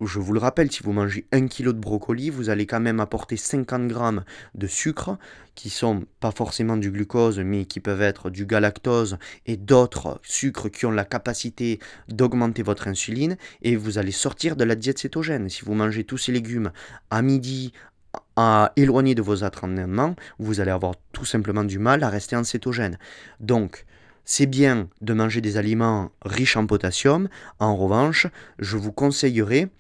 je 0.01 0.19
vous 0.19 0.33
le 0.33 0.39
rappelle, 0.39 0.71
si 0.71 0.83
vous 0.83 0.93
mangez 0.93 1.27
1 1.33 1.49
kg 1.49 1.67
de 1.67 1.73
brocoli, 1.73 2.31
vous 2.31 2.51
allez 2.51 2.67
quand 2.67 2.81
même 2.81 3.01
apporter 3.01 3.37
50 3.37 3.89
grammes 3.89 4.25
de 4.55 4.67
sucre, 4.67 5.19
qui 5.55 5.71
sont 5.71 6.05
pas 6.21 6.33
forcément 6.33 6.77
du 6.77 6.91
glucose, 6.91 7.39
mais 7.39 7.65
qui 7.65 7.81
peuvent 7.81 8.03
être 8.03 8.29
du 8.29 8.45
galactose 8.45 9.19
et 9.47 9.57
d'autres 9.57 10.21
sucres 10.23 10.71
qui 10.71 10.85
ont 10.85 10.91
la 10.91 11.05
capacité 11.05 11.81
d'augmenter 12.09 12.63
votre 12.63 12.89
insuline, 12.89 13.37
et 13.63 13.77
vous 13.77 13.97
allez 13.97 14.13
sortir 14.13 14.57
de 14.57 14.65
la 14.65 14.75
diète 14.75 14.99
cétogène. 14.99 15.49
Si 15.49 15.65
vous 15.65 15.75
mangez 15.75 16.05
tous 16.05 16.19
ces 16.19 16.33
légumes 16.33 16.73
à 17.11 17.23
midi, 17.23 17.73
à 18.37 18.73
éloigner 18.77 19.15
de 19.15 19.23
vos 19.23 19.45
entraînements, 19.45 20.15
vous 20.39 20.61
allez 20.61 20.71
avoir 20.71 20.95
tout 21.13 21.25
simplement 21.25 21.65
du 21.65 21.79
mal 21.79 22.03
à 22.05 22.11
rester 22.11 22.37
en 22.37 22.45
cétogène. 22.45 22.99
Donc, 23.41 23.87
c'est 24.27 24.47
bien 24.47 24.89
de 25.01 25.15
manger 25.15 25.41
des 25.41 25.57
aliments 25.57 26.11
riches 26.23 26.57
en 26.57 26.67
potassium. 26.67 27.29
En 27.61 27.77
revanche, 27.77 28.27
je 28.59 28.77
vous 28.77 28.93
conseillerais 28.93 29.71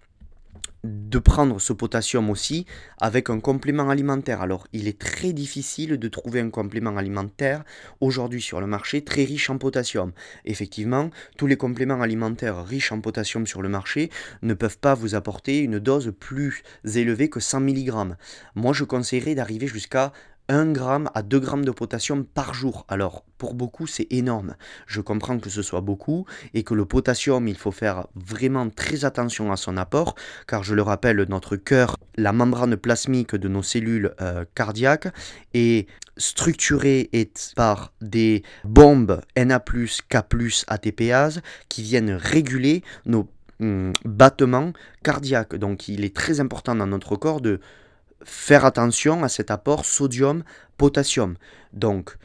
de 0.87 1.19
prendre 1.19 1.61
ce 1.61 1.73
potassium 1.73 2.31
aussi 2.31 2.67
avec 2.99 3.31
un 3.31 3.41
complément 3.41 3.91
alimentaire. 3.91 4.41
Alors, 4.41 4.67
il 4.73 4.89
est 4.89 4.99
très 4.99 5.33
difficile 5.33 5.99
de 5.99 6.09
trouver 6.09 6.41
un 6.41 6.51
complément 6.51 6.97
alimentaire 6.97 7.65
aujourd'hui 8.01 8.41
sur 8.41 8.61
le 8.61 8.67
marché 8.67 9.03
très 9.03 9.25
riche 9.25 9.51
en 9.51 9.59
potassium. 9.59 10.13
Effectivement, 10.45 11.11
tous 11.37 11.47
les 11.47 11.57
compléments 11.57 12.01
alimentaires 12.01 12.65
riches 12.65 12.93
en 12.93 13.01
potassium 13.01 13.47
sur 13.47 13.63
le 13.63 13.69
marché 13.69 14.11
ne 14.43 14.55
peuvent 14.55 14.79
pas 14.79 14.95
vous 14.95 15.15
apporter 15.15 15.59
une 15.59 15.79
dose 15.79 16.13
plus 16.19 16.63
élevée 16.85 17.29
que 17.29 17.41
100 17.41 17.61
mg. 17.61 18.15
Moi, 18.55 18.73
je 18.73 18.85
conseillerais 18.85 19.35
d'arriver 19.35 19.67
jusqu'à 19.67 20.13
1 20.49 20.75
g 20.75 20.81
à 21.15 21.23
2 21.23 21.41
g 21.41 21.63
de 21.63 21.71
potassium 21.71 22.25
par 22.25 22.55
jour. 22.55 22.85
Alors, 22.89 23.25
pour 23.39 23.55
beaucoup, 23.55 23.87
c'est 23.87 24.07
énorme. 24.11 24.57
Je 24.87 25.01
comprends 25.01 25.39
que 25.39 25.51
ce 25.51 25.63
soit 25.63 25.81
beaucoup 25.81 26.27
et 26.55 26.63
que 26.63 26.75
le 26.75 26.85
potassium, 26.85 27.49
il 27.49 27.57
faut 27.57 27.73
faire 27.73 28.07
vraiment 28.15 28.69
très 28.71 29.05
attention 29.05 29.53
à 29.53 29.57
son 29.57 29.77
apport, 29.77 30.15
car 30.47 30.63
je 30.63 30.75
le 30.75 30.83
rappelle, 30.83 31.25
notre 31.29 31.57
cœur, 31.57 31.97
la 32.17 32.33
membrane 32.33 32.77
plasmique 32.77 33.35
de 33.35 33.49
nos 33.49 33.63
cellules 33.63 34.15
euh, 34.21 34.45
cardiaques, 34.55 35.09
est 35.55 35.89
structurée 36.17 37.11
par 37.55 37.93
des 38.01 38.43
bombes 38.65 39.21
Na+, 39.37 39.61
K+, 39.61 40.17
ATPase 40.67 41.43
qui 41.69 41.83
viennent 41.83 42.13
réguler 42.13 42.83
nos 43.05 43.29
hum, 43.61 43.93
battements 44.05 44.73
cardiaques. 45.03 45.57
Donc, 45.57 45.89
il 45.89 46.05
est 46.05 46.15
très 46.15 46.41
important 46.41 46.75
dans 46.75 46.87
notre 46.87 47.17
corps 47.17 47.41
de 47.41 47.61
faire 48.25 48.65
attention 48.65 49.23
à 49.25 49.29
cet 49.29 49.51
apport 49.51 49.85
sodium-potassium. 49.85 51.37
Donc, 51.73 52.17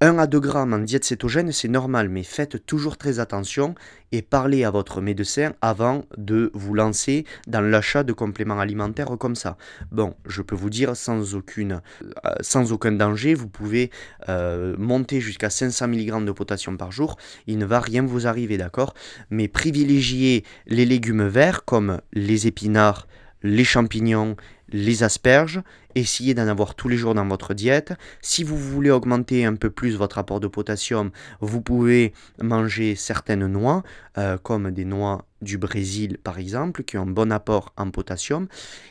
1 0.00 0.18
à 0.18 0.28
2 0.28 0.38
grammes 0.38 0.74
en 0.74 0.78
diète 0.78 1.04
cétogène, 1.04 1.50
c'est 1.50 1.66
normal, 1.66 2.08
mais 2.08 2.22
faites 2.22 2.64
toujours 2.64 2.96
très 2.96 3.18
attention 3.18 3.74
et 4.12 4.22
parlez 4.22 4.62
à 4.62 4.70
votre 4.70 5.00
médecin 5.00 5.54
avant 5.60 6.04
de 6.16 6.52
vous 6.54 6.72
lancer 6.72 7.24
dans 7.48 7.60
l'achat 7.60 8.04
de 8.04 8.12
compléments 8.12 8.60
alimentaires 8.60 9.10
comme 9.18 9.34
ça. 9.34 9.56
Bon, 9.90 10.14
je 10.24 10.42
peux 10.42 10.54
vous 10.54 10.70
dire 10.70 10.96
sans, 10.96 11.34
aucune, 11.34 11.80
euh, 12.24 12.30
sans 12.40 12.70
aucun 12.70 12.92
danger, 12.92 13.34
vous 13.34 13.48
pouvez 13.48 13.90
euh, 14.28 14.76
monter 14.78 15.20
jusqu'à 15.20 15.50
500 15.50 15.88
mg 15.88 16.24
de 16.24 16.32
potassium 16.32 16.78
par 16.78 16.92
jour, 16.92 17.16
il 17.48 17.58
ne 17.58 17.66
va 17.66 17.80
rien 17.80 18.02
vous 18.02 18.28
arriver, 18.28 18.56
d'accord? 18.56 18.94
Mais 19.30 19.48
privilégiez 19.48 20.44
les 20.68 20.86
légumes 20.86 21.26
verts 21.26 21.64
comme 21.64 22.00
les 22.12 22.46
épinards, 22.46 23.08
les 23.42 23.64
champignons, 23.64 24.36
les 24.70 25.02
asperges, 25.02 25.62
essayez 25.94 26.34
d'en 26.34 26.46
avoir 26.46 26.74
tous 26.74 26.88
les 26.88 26.96
jours 26.96 27.14
dans 27.14 27.26
votre 27.26 27.54
diète. 27.54 27.94
Si 28.20 28.44
vous 28.44 28.56
voulez 28.56 28.90
augmenter 28.90 29.44
un 29.44 29.54
peu 29.54 29.70
plus 29.70 29.96
votre 29.96 30.18
apport 30.18 30.40
de 30.40 30.46
potassium, 30.46 31.10
vous 31.40 31.60
pouvez 31.60 32.12
manger 32.40 32.94
certaines 32.94 33.46
noix, 33.46 33.82
euh, 34.18 34.36
comme 34.38 34.70
des 34.70 34.84
noix 34.84 35.24
du 35.40 35.56
Brésil 35.56 36.18
par 36.22 36.38
exemple, 36.38 36.84
qui 36.84 36.98
ont 36.98 37.02
un 37.02 37.06
bon 37.06 37.32
apport 37.32 37.72
en 37.76 37.90
potassium 37.90 38.48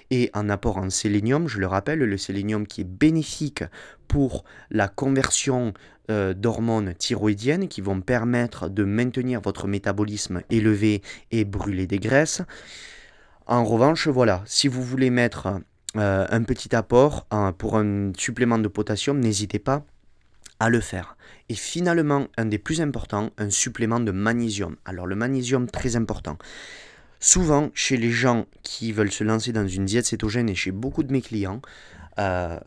et 0.10 0.30
un 0.34 0.50
apport 0.50 0.78
en 0.78 0.90
sélénium. 0.90 1.48
Je 1.48 1.60
le 1.60 1.68
rappelle, 1.68 2.00
le 2.00 2.18
sélénium 2.18 2.66
qui 2.66 2.82
est 2.82 2.90
bénéfique 2.90 3.64
pour 4.08 4.46
la 4.72 4.88
conversion 4.88 5.74
euh, 6.10 6.34
d'hormones 6.34 6.94
thyroïdiennes 6.94 7.68
qui 7.68 7.82
vont 7.82 8.00
permettre 8.00 8.70
de 8.70 8.84
maintenir 8.86 9.42
votre 9.42 9.68
métabolisme 9.68 10.42
élevé 10.50 11.02
et 11.32 11.44
brûler 11.44 11.86
des 11.86 12.00
graisses. 12.00 12.42
En 13.50 13.64
revanche, 13.64 14.10
voilà, 14.10 14.44
si 14.46 14.68
vous 14.68 14.84
voulez 14.84 15.10
mettre 15.10 15.62
euh, 15.96 16.28
un 16.30 16.44
petit 16.44 16.76
apport 16.76 17.26
hein, 17.32 17.54
pour 17.58 17.78
un 17.78 18.12
supplément 18.18 18.60
de 18.60 18.68
potassium, 18.68 19.22
n'hésitez 19.22 19.58
pas 19.58 19.86
à 20.60 20.68
le 20.68 20.82
faire. 20.82 21.16
Et 21.48 21.54
finalement, 21.56 22.28
un 22.36 22.44
des 22.44 22.58
plus 22.58 22.82
importants, 22.82 23.30
un 23.38 23.50
supplément 23.50 24.02
de 24.02 24.12
magnésium. 24.12 24.76
Alors 24.84 25.08
le 25.08 25.16
magnésium, 25.16 25.70
très 25.70 25.96
important. 25.96 26.38
Souvent, 27.22 27.72
chez 27.74 27.96
les 27.96 28.12
gens 28.12 28.48
qui 28.64 28.92
veulent 28.92 29.14
se 29.14 29.24
lancer 29.24 29.54
dans 29.54 29.66
une 29.66 29.86
diète 29.86 30.08
cétogène 30.08 30.50
et 30.50 30.56
chez 30.56 30.72
beaucoup 30.72 31.04
de 31.04 31.14
mes 31.14 31.22
clients, 31.22 31.62
euh, 32.20 32.60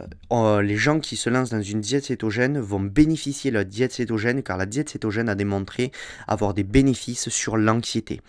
les 0.63 0.77
gens 0.77 1.01
qui 1.01 1.17
se 1.17 1.31
lancent 1.31 1.51
dans 1.51 1.63
une 1.63 1.81
diète 1.81 2.05
cétogène 2.05 2.59
vont 2.59 2.81
bénéficier 2.81 3.51
de 3.51 3.57
la 3.57 3.65
diète 3.65 3.93
cétogène 3.93 4.43
car 4.43 4.57
la 4.57 4.67
diète 4.67 4.91
cétogène 4.91 5.29
a 5.29 5.35
démontré 5.35 5.93
avoir 6.29 6.55
des 6.55 6.65
bénéfices 6.65 7.29
sur 7.29 7.57
l'anxiété. 7.57 8.21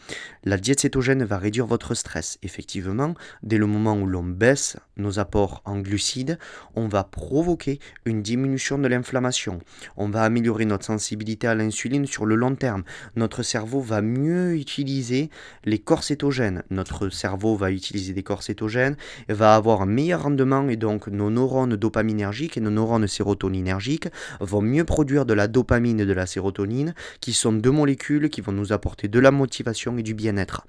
La 0.43 0.57
diète 0.57 0.79
cétogène 0.79 1.23
va 1.23 1.37
réduire 1.37 1.67
votre 1.67 1.93
stress. 1.93 2.39
Effectivement, 2.41 3.13
dès 3.43 3.57
le 3.57 3.67
moment 3.67 3.95
où 3.95 4.05
l'on 4.05 4.23
baisse 4.23 4.77
nos 4.97 5.19
apports 5.19 5.61
en 5.65 5.79
glucides, 5.79 6.39
on 6.75 6.87
va 6.87 7.03
provoquer 7.03 7.79
une 8.05 8.21
diminution 8.21 8.77
de 8.77 8.87
l'inflammation. 8.87 9.59
On 9.97 10.09
va 10.09 10.23
améliorer 10.23 10.65
notre 10.65 10.85
sensibilité 10.85 11.47
à 11.47 11.55
l'insuline 11.55 12.05
sur 12.05 12.25
le 12.25 12.35
long 12.35 12.55
terme. 12.55 12.83
Notre 13.15 13.43
cerveau 13.43 13.81
va 13.81 14.01
mieux 14.01 14.55
utiliser 14.55 15.29
les 15.65 15.79
corps 15.79 16.03
cétogènes. 16.03 16.63
Notre 16.69 17.09
cerveau 17.09 17.55
va 17.55 17.71
utiliser 17.71 18.13
des 18.13 18.23
corps 18.23 18.43
cétogènes 18.43 18.95
va 19.29 19.55
avoir 19.55 19.81
un 19.81 19.85
meilleur 19.85 20.23
rendement 20.23 20.67
et 20.69 20.75
donc 20.75 21.07
nos 21.11 21.29
neurones 21.29 21.75
dopaminergiques 21.75 22.57
et 22.57 22.61
nos 22.61 22.71
neurones 22.71 23.07
sérotoninergiques 23.07 24.07
vont 24.39 24.61
mieux 24.61 24.85
produire 24.85 25.25
de 25.25 25.33
la 25.33 25.47
dopamine 25.47 25.99
et 25.99 26.05
de 26.05 26.13
la 26.13 26.25
sérotonine, 26.25 26.93
qui 27.19 27.33
sont 27.33 27.53
deux 27.53 27.71
molécules 27.71 28.29
qui 28.29 28.41
vont 28.41 28.51
nous 28.51 28.73
apporter 28.73 29.07
de 29.07 29.19
la 29.19 29.31
motivation 29.31 29.97
et 29.97 30.03
du 30.03 30.13
bien-être. 30.13 30.65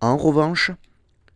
En 0.00 0.16
revanche, 0.16 0.70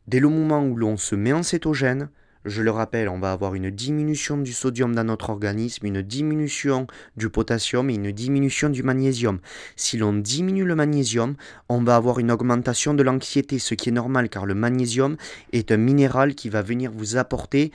dès 0.07 0.21
le 0.21 0.29
moment 0.29 0.65
où 0.65 0.77
l'on 0.77 0.97
se 0.97 1.15
met 1.15 1.33
en 1.33 1.43
cétogène, 1.43 2.09
je 2.45 2.63
le 2.63 2.73
rappelle, 2.73 3.09
on 3.09 3.21
va 3.21 3.31
avoir 3.31 3.55
une 3.55 3.71
diminution 3.71 4.37
du 4.37 4.53
sodium 4.53 4.95
dans 4.95 5.05
notre 5.05 5.31
organisme, 5.31 5.87
une 5.87 6.03
diminution 6.03 6.89
du 7.17 7.29
potassium 7.29 7.89
et 7.89 7.95
une 7.95 8.11
diminution 8.11 8.69
du 8.69 8.83
magnésium. 8.83 9.39
Si 9.77 9.97
l'on 9.97 10.13
diminue 10.13 10.65
le 10.65 10.75
magnésium, 10.75 11.37
on 11.69 11.83
va 11.83 11.95
avoir 11.95 12.19
une 12.19 12.33
augmentation 12.33 12.95
de 12.95 13.03
l'anxiété, 13.05 13.61
ce 13.61 13.75
qui 13.75 13.91
est 13.91 13.93
normal 13.93 14.29
car 14.29 14.45
le 14.45 14.55
magnésium 14.55 15.17
est 15.53 15.71
un 15.71 15.77
minéral 15.77 16.35
qui 16.35 16.49
va 16.49 16.63
venir 16.63 16.91
vous 16.91 17.17
apporter 17.17 17.71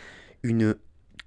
une 0.47 0.75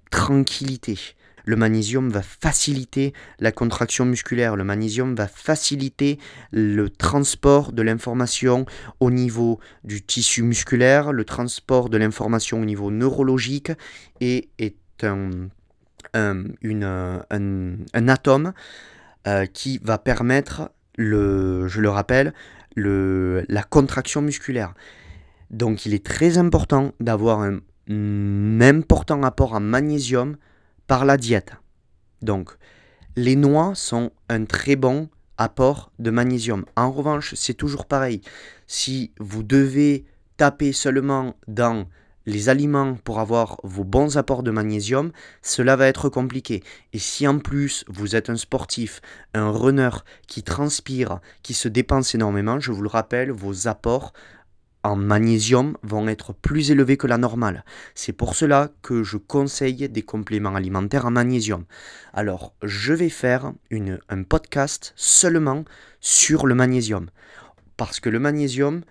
tranquillité. 0.09 0.97
Le 1.45 1.55
magnésium 1.55 2.09
va 2.09 2.21
faciliter 2.21 3.13
la 3.39 3.51
contraction 3.51 4.05
musculaire. 4.05 4.55
Le 4.55 4.63
magnésium 4.63 5.15
va 5.15 5.27
faciliter 5.27 6.19
le 6.51 6.89
transport 6.89 7.71
de 7.71 7.81
l'information 7.81 8.65
au 8.99 9.09
niveau 9.09 9.59
du 9.83 10.01
tissu 10.01 10.43
musculaire, 10.43 11.11
le 11.11 11.25
transport 11.25 11.89
de 11.89 11.97
l'information 11.97 12.61
au 12.61 12.65
niveau 12.65 12.91
neurologique 12.91 13.71
et 14.19 14.49
est 14.59 14.75
un, 15.03 15.49
un, 16.13 16.45
atome 18.07 18.53
euh, 19.27 19.45
qui 19.45 19.79
va 19.83 19.97
permettre, 19.97 20.71
le, 20.97 21.67
je 21.67 21.81
le 21.81 21.89
rappelle, 21.89 22.33
le, 22.75 23.45
la 23.49 23.63
contraction 23.63 24.21
musculaire. 24.21 24.73
Donc 25.49 25.85
il 25.85 25.93
est 25.93 26.05
très 26.05 26.37
important 26.37 26.93
d'avoir 26.99 27.41
un, 27.41 27.55
un 27.55 27.61
important 28.61 29.23
apport 29.23 29.53
en 29.53 29.59
magnésium 29.59 30.37
par 30.87 31.05
la 31.05 31.17
diète. 31.17 31.53
Donc, 32.21 32.51
les 33.15 33.35
noix 33.35 33.73
sont 33.75 34.11
un 34.29 34.45
très 34.45 34.75
bon 34.75 35.09
apport 35.37 35.91
de 35.99 36.11
magnésium. 36.11 36.65
En 36.75 36.91
revanche, 36.91 37.33
c'est 37.35 37.53
toujours 37.53 37.85
pareil. 37.85 38.21
Si 38.67 39.11
vous 39.19 39.43
devez 39.43 40.05
taper 40.37 40.71
seulement 40.71 41.35
dans 41.47 41.87
les 42.25 42.49
aliments 42.49 42.95
pour 43.03 43.19
avoir 43.19 43.57
vos 43.63 43.83
bons 43.83 44.17
apports 44.17 44.43
de 44.43 44.51
magnésium, 44.51 45.11
cela 45.41 45.75
va 45.75 45.87
être 45.87 46.09
compliqué. 46.09 46.63
Et 46.93 46.99
si 46.99 47.27
en 47.27 47.39
plus 47.39 47.83
vous 47.87 48.15
êtes 48.15 48.29
un 48.29 48.35
sportif, 48.35 49.01
un 49.33 49.49
runner 49.49 49.89
qui 50.27 50.43
transpire, 50.43 51.19
qui 51.41 51.53
se 51.53 51.67
dépense 51.67 52.13
énormément, 52.13 52.59
je 52.59 52.71
vous 52.71 52.83
le 52.83 52.89
rappelle, 52.89 53.31
vos 53.31 53.67
apports 53.67 54.13
en 54.83 54.95
magnésium 54.95 55.77
vont 55.83 56.07
être 56.07 56.33
plus 56.33 56.71
élevés 56.71 56.97
que 56.97 57.07
la 57.07 57.17
normale. 57.17 57.63
C'est 57.95 58.13
pour 58.13 58.35
cela 58.35 58.71
que 58.81 59.03
je 59.03 59.17
conseille 59.17 59.87
des 59.89 60.01
compléments 60.01 60.55
alimentaires 60.55 61.05
en 61.05 61.11
magnésium. 61.11 61.65
Alors, 62.13 62.53
je 62.63 62.93
vais 62.93 63.09
faire 63.09 63.53
une, 63.69 63.99
un 64.09 64.23
podcast 64.23 64.93
seulement 64.95 65.65
sur 65.99 66.47
le 66.47 66.55
magnésium. 66.55 67.09
Parce 67.77 67.99
que 67.99 68.09
le 68.09 68.19
magnésium 68.19 68.81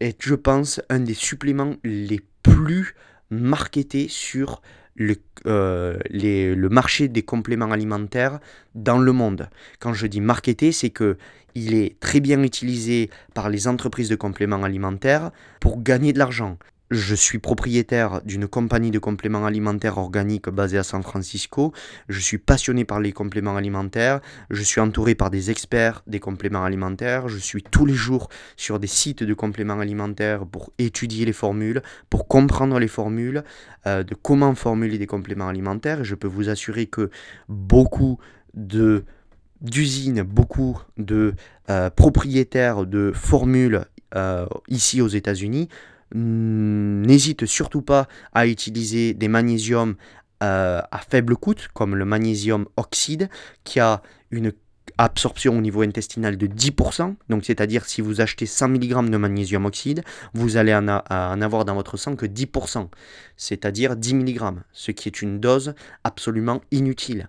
est, 0.00 0.22
je 0.22 0.34
pense, 0.34 0.80
un 0.88 1.00
des 1.00 1.14
suppléments 1.14 1.76
les 1.84 2.20
plus 2.42 2.94
marketés 3.30 4.08
sur 4.08 4.62
le, 4.98 5.16
euh, 5.46 5.96
le 6.10 6.68
marché 6.68 7.08
des 7.08 7.22
compléments 7.22 7.70
alimentaires 7.70 8.40
dans 8.74 8.98
le 8.98 9.12
monde. 9.12 9.48
Quand 9.78 9.94
je 9.94 10.06
dis 10.06 10.20
marketé, 10.20 10.72
c'est 10.72 10.90
que 10.90 11.16
il 11.54 11.74
est 11.74 11.98
très 11.98 12.20
bien 12.20 12.42
utilisé 12.42 13.10
par 13.34 13.48
les 13.48 13.66
entreprises 13.66 14.08
de 14.08 14.16
compléments 14.16 14.62
alimentaires 14.62 15.30
pour 15.60 15.82
gagner 15.82 16.12
de 16.12 16.18
l'argent. 16.18 16.58
Je 16.90 17.14
suis 17.14 17.38
propriétaire 17.38 18.22
d'une 18.24 18.48
compagnie 18.48 18.90
de 18.90 18.98
compléments 18.98 19.44
alimentaires 19.44 19.98
organiques 19.98 20.48
basée 20.48 20.78
à 20.78 20.82
San 20.82 21.02
Francisco. 21.02 21.74
Je 22.08 22.18
suis 22.18 22.38
passionné 22.38 22.86
par 22.86 22.98
les 22.98 23.12
compléments 23.12 23.56
alimentaires. 23.56 24.20
Je 24.48 24.62
suis 24.62 24.80
entouré 24.80 25.14
par 25.14 25.28
des 25.28 25.50
experts 25.50 26.02
des 26.06 26.18
compléments 26.18 26.64
alimentaires. 26.64 27.28
Je 27.28 27.36
suis 27.36 27.62
tous 27.62 27.84
les 27.84 27.92
jours 27.92 28.30
sur 28.56 28.78
des 28.78 28.86
sites 28.86 29.22
de 29.22 29.34
compléments 29.34 29.80
alimentaires 29.80 30.46
pour 30.46 30.72
étudier 30.78 31.26
les 31.26 31.34
formules, 31.34 31.82
pour 32.08 32.26
comprendre 32.26 32.78
les 32.78 32.88
formules, 32.88 33.44
euh, 33.86 34.02
de 34.02 34.14
comment 34.14 34.54
formuler 34.54 34.96
des 34.96 35.06
compléments 35.06 35.48
alimentaires. 35.48 36.04
Je 36.04 36.14
peux 36.14 36.26
vous 36.26 36.48
assurer 36.48 36.86
que 36.86 37.10
beaucoup 37.50 38.18
d'usines, 38.54 40.22
beaucoup 40.22 40.80
de 40.96 41.34
euh, 41.68 41.90
propriétaires 41.90 42.86
de 42.86 43.12
formules 43.14 43.84
euh, 44.14 44.46
ici 44.68 45.02
aux 45.02 45.08
États-Unis 45.08 45.68
n'hésitent 46.14 47.46
surtout 47.46 47.82
pas 47.82 48.08
à 48.32 48.46
utiliser 48.46 49.14
des 49.14 49.28
magnésiums 49.28 49.96
euh, 50.42 50.80
à 50.90 50.98
faible 50.98 51.36
coût, 51.36 51.54
comme 51.74 51.96
le 51.96 52.04
magnésium 52.04 52.66
oxyde, 52.76 53.28
qui 53.64 53.80
a 53.80 54.02
une 54.30 54.52
absorption 54.96 55.56
au 55.56 55.60
niveau 55.60 55.82
intestinal 55.82 56.36
de 56.36 56.46
10%, 56.46 57.14
donc 57.28 57.44
c'est-à-dire 57.44 57.84
si 57.84 58.00
vous 58.00 58.20
achetez 58.20 58.46
100 58.46 58.68
mg 58.68 59.10
de 59.10 59.16
magnésium 59.16 59.66
oxyde, 59.66 60.02
vous 60.34 60.56
allez 60.56 60.74
en, 60.74 60.88
en 60.88 61.40
avoir 61.40 61.64
dans 61.64 61.74
votre 61.74 61.96
sang 61.96 62.16
que 62.16 62.26
10%, 62.26 62.88
c'est-à-dire 63.36 63.96
10 63.96 64.14
mg, 64.14 64.54
ce 64.72 64.90
qui 64.90 65.08
est 65.08 65.22
une 65.22 65.40
dose 65.40 65.74
absolument 66.04 66.62
inutile. 66.70 67.28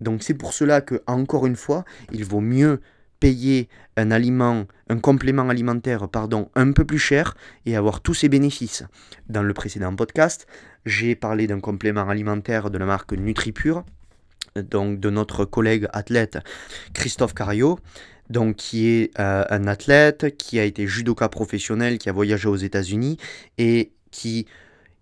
Donc 0.00 0.22
c'est 0.22 0.34
pour 0.34 0.52
cela 0.52 0.80
que, 0.80 1.02
encore 1.06 1.46
une 1.46 1.56
fois, 1.56 1.84
il 2.12 2.24
vaut 2.24 2.40
mieux 2.40 2.80
payer 3.20 3.68
un 3.96 4.10
aliment, 4.10 4.66
un 4.88 4.98
complément 4.98 5.48
alimentaire, 5.48 6.08
pardon, 6.08 6.50
un 6.54 6.72
peu 6.72 6.84
plus 6.84 6.98
cher 6.98 7.36
et 7.66 7.76
avoir 7.76 8.00
tous 8.00 8.14
ses 8.14 8.28
bénéfices. 8.28 8.82
Dans 9.28 9.42
le 9.42 9.54
précédent 9.54 9.94
podcast, 9.94 10.46
j'ai 10.86 11.14
parlé 11.14 11.46
d'un 11.46 11.60
complément 11.60 12.08
alimentaire 12.08 12.70
de 12.70 12.78
la 12.78 12.86
marque 12.86 13.12
NutriPure, 13.12 13.84
donc 14.56 14.98
de 14.98 15.10
notre 15.10 15.44
collègue 15.44 15.86
athlète 15.92 16.38
Christophe 16.94 17.34
Cario, 17.34 17.78
donc 18.30 18.56
qui 18.56 18.88
est 18.88 19.18
euh, 19.20 19.44
un 19.50 19.66
athlète 19.66 20.36
qui 20.36 20.58
a 20.58 20.64
été 20.64 20.86
judoka 20.86 21.28
professionnel, 21.28 21.98
qui 21.98 22.08
a 22.08 22.12
voyagé 22.12 22.48
aux 22.48 22.56
États-Unis 22.56 23.18
et 23.58 23.92
qui 24.10 24.46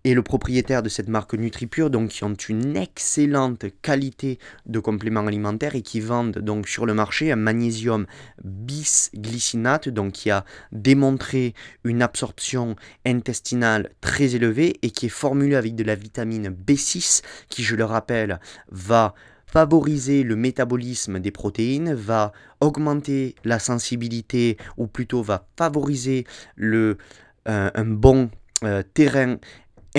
et 0.03 0.13
le 0.13 0.21
propriétaire 0.21 0.81
de 0.81 0.89
cette 0.89 1.09
marque 1.09 1.33
NutriPure, 1.33 1.89
donc 1.89 2.09
qui 2.09 2.23
ont 2.23 2.33
une 2.33 2.77
excellente 2.77 3.65
qualité 3.81 4.39
de 4.65 4.79
compléments 4.79 5.25
alimentaires 5.27 5.75
et 5.75 5.81
qui 5.81 5.99
vendent 5.99 6.39
donc 6.39 6.67
sur 6.67 6.85
le 6.85 6.93
marché 6.93 7.31
un 7.31 7.35
magnésium 7.35 8.05
bisglycinate, 8.43 9.89
donc 9.89 10.13
qui 10.13 10.31
a 10.31 10.45
démontré 10.71 11.53
une 11.83 12.01
absorption 12.01 12.75
intestinale 13.05 13.89
très 14.01 14.35
élevée 14.35 14.77
et 14.81 14.91
qui 14.91 15.07
est 15.07 15.09
formulé 15.09 15.55
avec 15.55 15.75
de 15.75 15.83
la 15.83 15.95
vitamine 15.95 16.49
B6, 16.49 17.21
qui 17.49 17.63
je 17.63 17.75
le 17.75 17.83
rappelle 17.83 18.39
va 18.71 19.13
favoriser 19.47 20.23
le 20.23 20.35
métabolisme 20.35 21.19
des 21.19 21.31
protéines, 21.31 21.93
va 21.93 22.31
augmenter 22.61 23.35
la 23.43 23.59
sensibilité 23.59 24.57
ou 24.77 24.87
plutôt 24.87 25.23
va 25.23 25.47
favoriser 25.57 26.25
le, 26.55 26.97
euh, 27.47 27.71
un 27.73 27.85
bon 27.85 28.29
euh, 28.63 28.83
terrain 28.93 29.37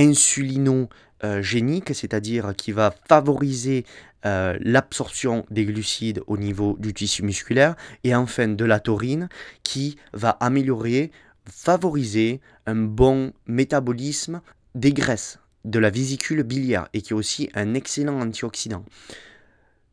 insulinogénique, 0.00 1.94
c'est-à-dire 1.94 2.54
qui 2.56 2.72
va 2.72 2.94
favoriser 3.08 3.84
euh, 4.26 4.58
l'absorption 4.60 5.46
des 5.50 5.64
glucides 5.64 6.22
au 6.26 6.36
niveau 6.36 6.76
du 6.78 6.92
tissu 6.92 7.22
musculaire, 7.22 7.74
et 8.04 8.14
enfin 8.14 8.48
de 8.48 8.64
la 8.64 8.80
taurine 8.80 9.28
qui 9.62 9.96
va 10.12 10.30
améliorer, 10.30 11.10
favoriser 11.46 12.40
un 12.66 12.76
bon 12.76 13.32
métabolisme 13.46 14.40
des 14.74 14.92
graisses, 14.92 15.38
de 15.64 15.78
la 15.78 15.90
vésicule 15.90 16.42
biliaire, 16.42 16.88
et 16.92 17.02
qui 17.02 17.12
est 17.12 17.16
aussi 17.16 17.50
un 17.54 17.74
excellent 17.74 18.20
antioxydant. 18.20 18.84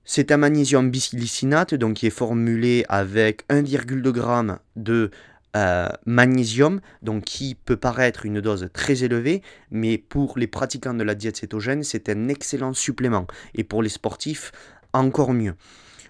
C'est 0.03 0.31
un 0.31 0.37
magnésium 0.37 0.89
bisglycinate, 0.89 1.73
donc 1.73 1.95
qui 1.95 2.07
est 2.07 2.11
formulé 2.11 2.85
avec 2.87 3.45
1,2 3.49 4.15
g 4.15 4.55
de 4.77 5.11
euh, 5.57 5.89
magnésium, 6.05 6.81
donc 7.01 7.23
qui 7.23 7.55
peut 7.55 7.77
paraître 7.77 8.27
une 8.27 8.41
dose 8.41 8.69
très 8.73 9.03
élevée, 9.03 9.41
mais 9.71 9.97
pour 9.97 10.37
les 10.37 10.45
pratiquants 10.45 10.93
de 10.93 11.03
la 11.03 11.15
diète 11.15 11.37
cétogène, 11.37 11.81
c'est 11.81 12.09
un 12.09 12.27
excellent 12.27 12.73
supplément. 12.73 13.25
Et 13.55 13.63
pour 13.63 13.81
les 13.81 13.89
sportifs, 13.89 14.51
encore 14.93 15.33
mieux. 15.33 15.55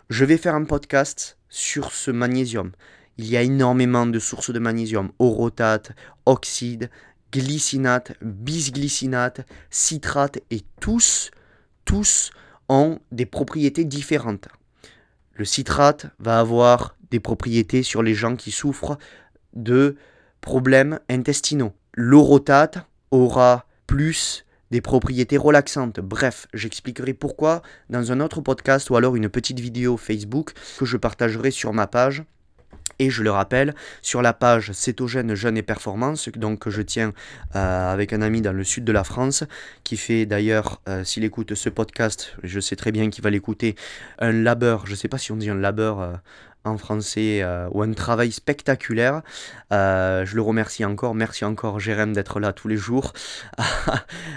Je 0.10 0.26
vais 0.26 0.36
faire 0.36 0.54
un 0.54 0.66
podcast 0.66 1.38
sur 1.48 1.94
ce 1.94 2.12
magnésium. 2.12 2.74
Il 3.18 3.26
y 3.26 3.38
a 3.38 3.42
énormément 3.42 4.06
de 4.06 4.20
sources 4.20 4.52
de 4.52 4.60
magnésium, 4.60 5.12
orotate, 5.18 5.94
oxyde, 6.26 6.90
glycinate, 7.32 8.18
bisglycinate, 8.22 9.48
citrate, 9.70 10.40
et 10.52 10.60
tous, 10.82 11.32
tous 11.86 12.32
ont 12.68 13.00
des 13.14 13.26
propriétés 13.26 13.86
différentes. 13.86 14.50
Le 15.36 15.46
citrate 15.46 16.08
va 16.20 16.40
avoir 16.40 16.98
des 17.12 17.20
propriétés 17.20 17.84
sur 17.84 18.04
les 18.04 18.14
gens 18.14 18.36
qui 18.36 18.52
souffrent 18.52 18.98
de 19.58 19.98
problèmes 20.42 21.00
intestinaux. 21.10 21.74
L'orotate 21.94 22.80
aura 23.12 23.66
plus 23.88 24.46
des 24.72 24.82
propriétés 24.82 25.38
relaxantes. 25.38 26.00
Bref, 26.00 26.48
j'expliquerai 26.54 27.14
pourquoi 27.14 27.62
dans 27.90 28.12
un 28.12 28.20
autre 28.20 28.42
podcast 28.42 28.90
ou 28.90 28.96
alors 28.96 29.16
une 29.16 29.30
petite 29.30 29.60
vidéo 29.60 29.98
Facebook 29.98 30.52
que 30.78 30.86
je 30.86 30.98
partagerai 30.98 31.52
sur 31.52 31.74
ma 31.74 31.88
page. 31.88 32.24
Et 33.00 33.12
je 33.12 33.22
le 33.22 33.30
rappelle, 33.30 33.76
sur 34.02 34.24
la 34.24 34.34
page 34.34 34.72
Cétogène 34.72 35.36
Jeune 35.36 35.56
et 35.56 35.62
Performance, 35.62 36.30
donc 36.30 36.60
que 36.60 36.72
je 36.72 36.82
tiens 36.82 37.14
euh, 37.56 37.94
avec 37.94 38.12
un 38.12 38.24
ami 38.24 38.42
dans 38.42 38.54
le 38.54 38.64
sud 38.64 38.86
de 38.86 38.92
la 38.92 39.04
France, 39.04 39.44
qui 39.84 39.98
fait 39.98 40.26
d'ailleurs, 40.26 40.82
euh, 40.90 41.04
s'il 41.04 41.24
écoute 41.24 41.54
ce 41.54 41.70
podcast, 41.70 42.36
je 42.42 42.60
sais 42.60 42.76
très 42.76 42.92
bien 42.92 43.12
qu'il 43.12 43.24
va 43.24 43.30
l'écouter, 43.30 43.76
un 44.18 44.32
labeur, 44.32 44.88
je 44.88 44.92
ne 44.92 44.96
sais 44.96 45.10
pas 45.10 45.20
si 45.20 45.32
on 45.32 45.36
dit 45.36 45.50
un 45.50 45.56
labeur 45.56 46.00
euh, 46.00 46.14
français, 46.76 47.40
euh, 47.42 47.70
ou 47.72 47.82
un 47.82 47.94
travail 47.94 48.32
spectaculaire. 48.32 49.22
Euh, 49.72 50.26
je 50.26 50.36
le 50.36 50.42
remercie 50.42 50.84
encore. 50.84 51.16
Merci 51.16 51.46
encore, 51.46 51.80
Jérém, 51.80 52.12
d'être 52.12 52.42
là 52.42 52.52
tous 52.52 52.68
les 52.68 52.76
jours, 52.76 53.14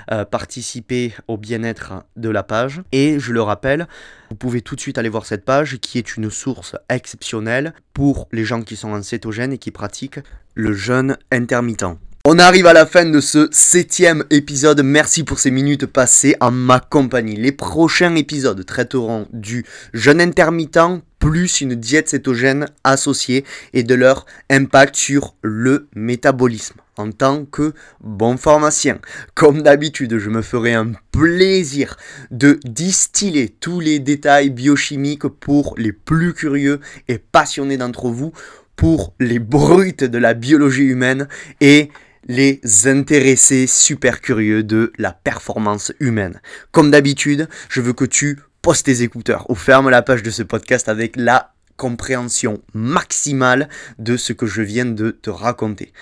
à 0.06 0.24
participer 0.30 1.14
au 1.26 1.36
bien-être 1.36 2.04
de 2.16 2.28
la 2.28 2.44
page. 2.44 2.82
Et 2.92 3.18
je 3.18 3.32
le 3.32 3.42
rappelle, 3.42 3.88
vous 4.28 4.36
pouvez 4.36 4.60
tout 4.60 4.76
de 4.76 4.80
suite 4.80 4.98
aller 4.98 5.08
voir 5.08 5.26
cette 5.26 5.44
page 5.44 5.78
qui 5.78 5.98
est 5.98 6.16
une 6.16 6.30
source 6.30 6.76
exceptionnelle 6.88 7.74
pour 7.94 8.28
les 8.30 8.44
gens 8.44 8.62
qui 8.62 8.76
sont 8.76 8.92
en 8.92 9.02
cétogène 9.02 9.52
et 9.52 9.58
qui 9.58 9.72
pratiquent 9.72 10.20
le 10.54 10.72
jeûne 10.72 11.16
intermittent. 11.32 11.84
On 12.26 12.38
arrive 12.38 12.66
à 12.66 12.74
la 12.74 12.84
fin 12.84 13.06
de 13.06 13.18
ce 13.18 13.48
septième 13.50 14.24
épisode. 14.28 14.82
Merci 14.82 15.24
pour 15.24 15.38
ces 15.38 15.50
minutes 15.50 15.86
passées 15.86 16.36
en 16.40 16.50
ma 16.50 16.78
compagnie. 16.78 17.36
Les 17.36 17.50
prochains 17.50 18.14
épisodes 18.14 18.62
traiteront 18.66 19.26
du 19.32 19.64
jeûne 19.94 20.20
intermittent 20.20 21.02
plus 21.20 21.60
une 21.60 21.76
diète 21.76 22.08
cétogène 22.08 22.66
associée 22.82 23.44
et 23.72 23.84
de 23.84 23.94
leur 23.94 24.26
impact 24.50 24.96
sur 24.96 25.36
le 25.42 25.88
métabolisme 25.94 26.80
en 26.96 27.12
tant 27.12 27.44
que 27.44 27.72
bon 28.00 28.36
pharmacien. 28.36 28.98
Comme 29.34 29.62
d'habitude, 29.62 30.18
je 30.18 30.30
me 30.30 30.42
ferai 30.42 30.74
un 30.74 30.92
plaisir 31.12 31.96
de 32.30 32.58
distiller 32.64 33.48
tous 33.48 33.80
les 33.80 34.00
détails 34.00 34.50
biochimiques 34.50 35.28
pour 35.28 35.74
les 35.78 35.92
plus 35.92 36.34
curieux 36.34 36.80
et 37.08 37.18
passionnés 37.18 37.76
d'entre 37.76 38.08
vous, 38.08 38.32
pour 38.76 39.14
les 39.20 39.38
brutes 39.38 40.04
de 40.04 40.18
la 40.18 40.32
biologie 40.34 40.84
humaine 40.84 41.28
et 41.60 41.90
les 42.28 42.60
intéressés 42.86 43.66
super 43.66 44.20
curieux 44.20 44.62
de 44.62 44.92
la 44.98 45.12
performance 45.12 45.92
humaine. 46.00 46.40
Comme 46.70 46.90
d'habitude, 46.90 47.48
je 47.68 47.80
veux 47.80 47.92
que 47.92 48.04
tu 48.04 48.38
postes 48.62 48.86
tes 48.86 49.02
écouteurs 49.02 49.48
ou 49.48 49.54
ferme 49.54 49.90
la 49.90 50.02
page 50.02 50.22
de 50.22 50.30
ce 50.30 50.42
podcast 50.42 50.88
avec 50.88 51.16
la 51.16 51.52
compréhension 51.76 52.60
maximale 52.74 53.68
de 53.98 54.16
ce 54.16 54.32
que 54.32 54.46
je 54.46 54.62
viens 54.62 54.84
de 54.84 55.10
te 55.10 55.30
raconter. 55.30 55.92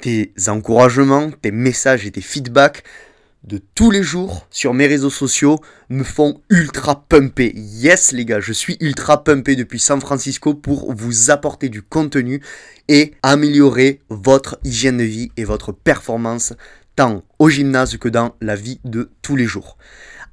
Tes 0.00 0.32
encouragements, 0.48 1.30
tes 1.30 1.52
messages 1.52 2.06
et 2.06 2.10
tes 2.10 2.20
feedbacks 2.20 2.84
de 3.44 3.60
tous 3.74 3.90
les 3.90 4.02
jours 4.02 4.46
sur 4.50 4.72
mes 4.74 4.86
réseaux 4.86 5.10
sociaux 5.10 5.58
me 5.88 6.04
font 6.04 6.40
ultra 6.48 7.04
pumper. 7.08 7.52
Yes 7.56 8.12
les 8.12 8.24
gars, 8.24 8.40
je 8.40 8.52
suis 8.52 8.76
ultra 8.80 9.24
pumpé 9.24 9.56
depuis 9.56 9.80
San 9.80 10.00
Francisco 10.00 10.54
pour 10.54 10.94
vous 10.94 11.30
apporter 11.30 11.68
du 11.68 11.82
contenu 11.82 12.42
et 12.88 13.14
améliorer 13.22 14.00
votre 14.10 14.58
hygiène 14.64 14.98
de 14.98 15.04
vie 15.04 15.32
et 15.36 15.44
votre 15.44 15.72
performance 15.72 16.52
tant 16.94 17.22
au 17.38 17.48
gymnase 17.48 17.96
que 17.96 18.08
dans 18.08 18.34
la 18.40 18.54
vie 18.54 18.80
de 18.84 19.10
tous 19.22 19.36
les 19.36 19.46
jours. 19.46 19.76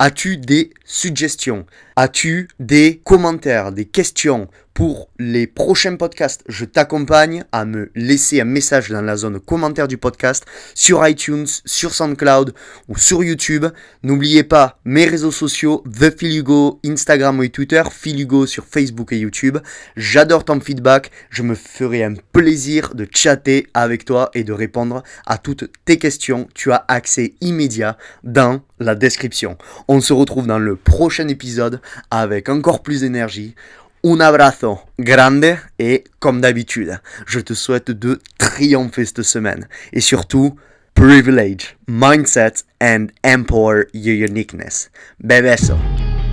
As-tu 0.01 0.37
des 0.37 0.73
suggestions? 0.85 1.65
As-tu 1.97 2.47
des 2.57 3.01
commentaires, 3.03 3.73
des 3.73 3.83
questions? 3.83 4.47
Pour 4.79 5.09
les 5.19 5.45
prochains 5.45 5.97
podcasts 5.97 6.45
Je 6.47 6.63
t'accompagne 6.63 7.43
à 7.51 7.65
me 7.65 7.91
laisser 7.95 8.39
un 8.39 8.45
message 8.45 8.89
dans 8.89 9.01
la 9.01 9.17
zone 9.17 9.37
commentaire 9.37 9.89
du 9.89 9.97
podcast 9.97 10.45
sur 10.73 11.05
iTunes, 11.05 11.47
sur 11.65 11.93
SoundCloud 11.93 12.53
ou 12.87 12.97
sur 12.97 13.21
YouTube. 13.21 13.65
N'oubliez 14.03 14.43
pas 14.43 14.79
mes 14.85 15.03
réseaux 15.03 15.33
sociaux, 15.33 15.83
The 15.83 16.17
Phil 16.17 16.45
Instagram 16.85 17.43
et 17.43 17.49
Twitter, 17.49 17.83
Phil 17.91 18.21
Hugo 18.21 18.45
sur 18.45 18.63
Facebook 18.63 19.11
et 19.11 19.17
YouTube. 19.17 19.57
J'adore 19.97 20.45
ton 20.45 20.61
feedback. 20.61 21.11
Je 21.29 21.43
me 21.43 21.55
ferai 21.55 22.05
un 22.05 22.13
plaisir 22.31 22.95
de 22.95 23.05
chatter 23.13 23.67
avec 23.73 24.05
toi 24.05 24.31
et 24.33 24.45
de 24.45 24.53
répondre 24.53 25.03
à 25.25 25.37
toutes 25.37 25.69
tes 25.83 25.97
questions. 25.97 26.47
Tu 26.55 26.71
as 26.71 26.85
accès 26.87 27.33
immédiat 27.41 27.97
dans 28.23 28.61
la 28.79 28.95
description. 28.95 29.57
On 29.89 29.99
se 29.99 30.13
retrouve 30.13 30.47
dans 30.47 30.57
le 30.57 30.77
prochain 30.77 31.27
épisode 31.27 31.81
avec 32.11 32.47
encore 32.47 32.81
plus 32.81 33.01
d'énergie. 33.01 33.55
Un 34.03 34.21
abrazo 34.21 34.79
grande 34.97 35.57
et 35.77 36.05
comme 36.19 36.39
d'habitude, 36.39 36.99
je 37.25 37.39
te 37.41 37.53
souhaite 37.53 37.91
de 37.91 38.19
triompher 38.37 39.05
cette 39.05 39.23
semaine. 39.23 39.67
Et 39.91 39.99
surtout, 40.01 40.55
privilege, 40.93 41.75
mindset 41.87 42.63
and 42.81 43.07
empower 43.25 43.87
your 43.93 44.15
uniqueness. 44.15 44.89
Bebeso. 45.19 45.77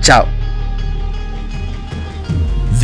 Ciao. 0.00 0.45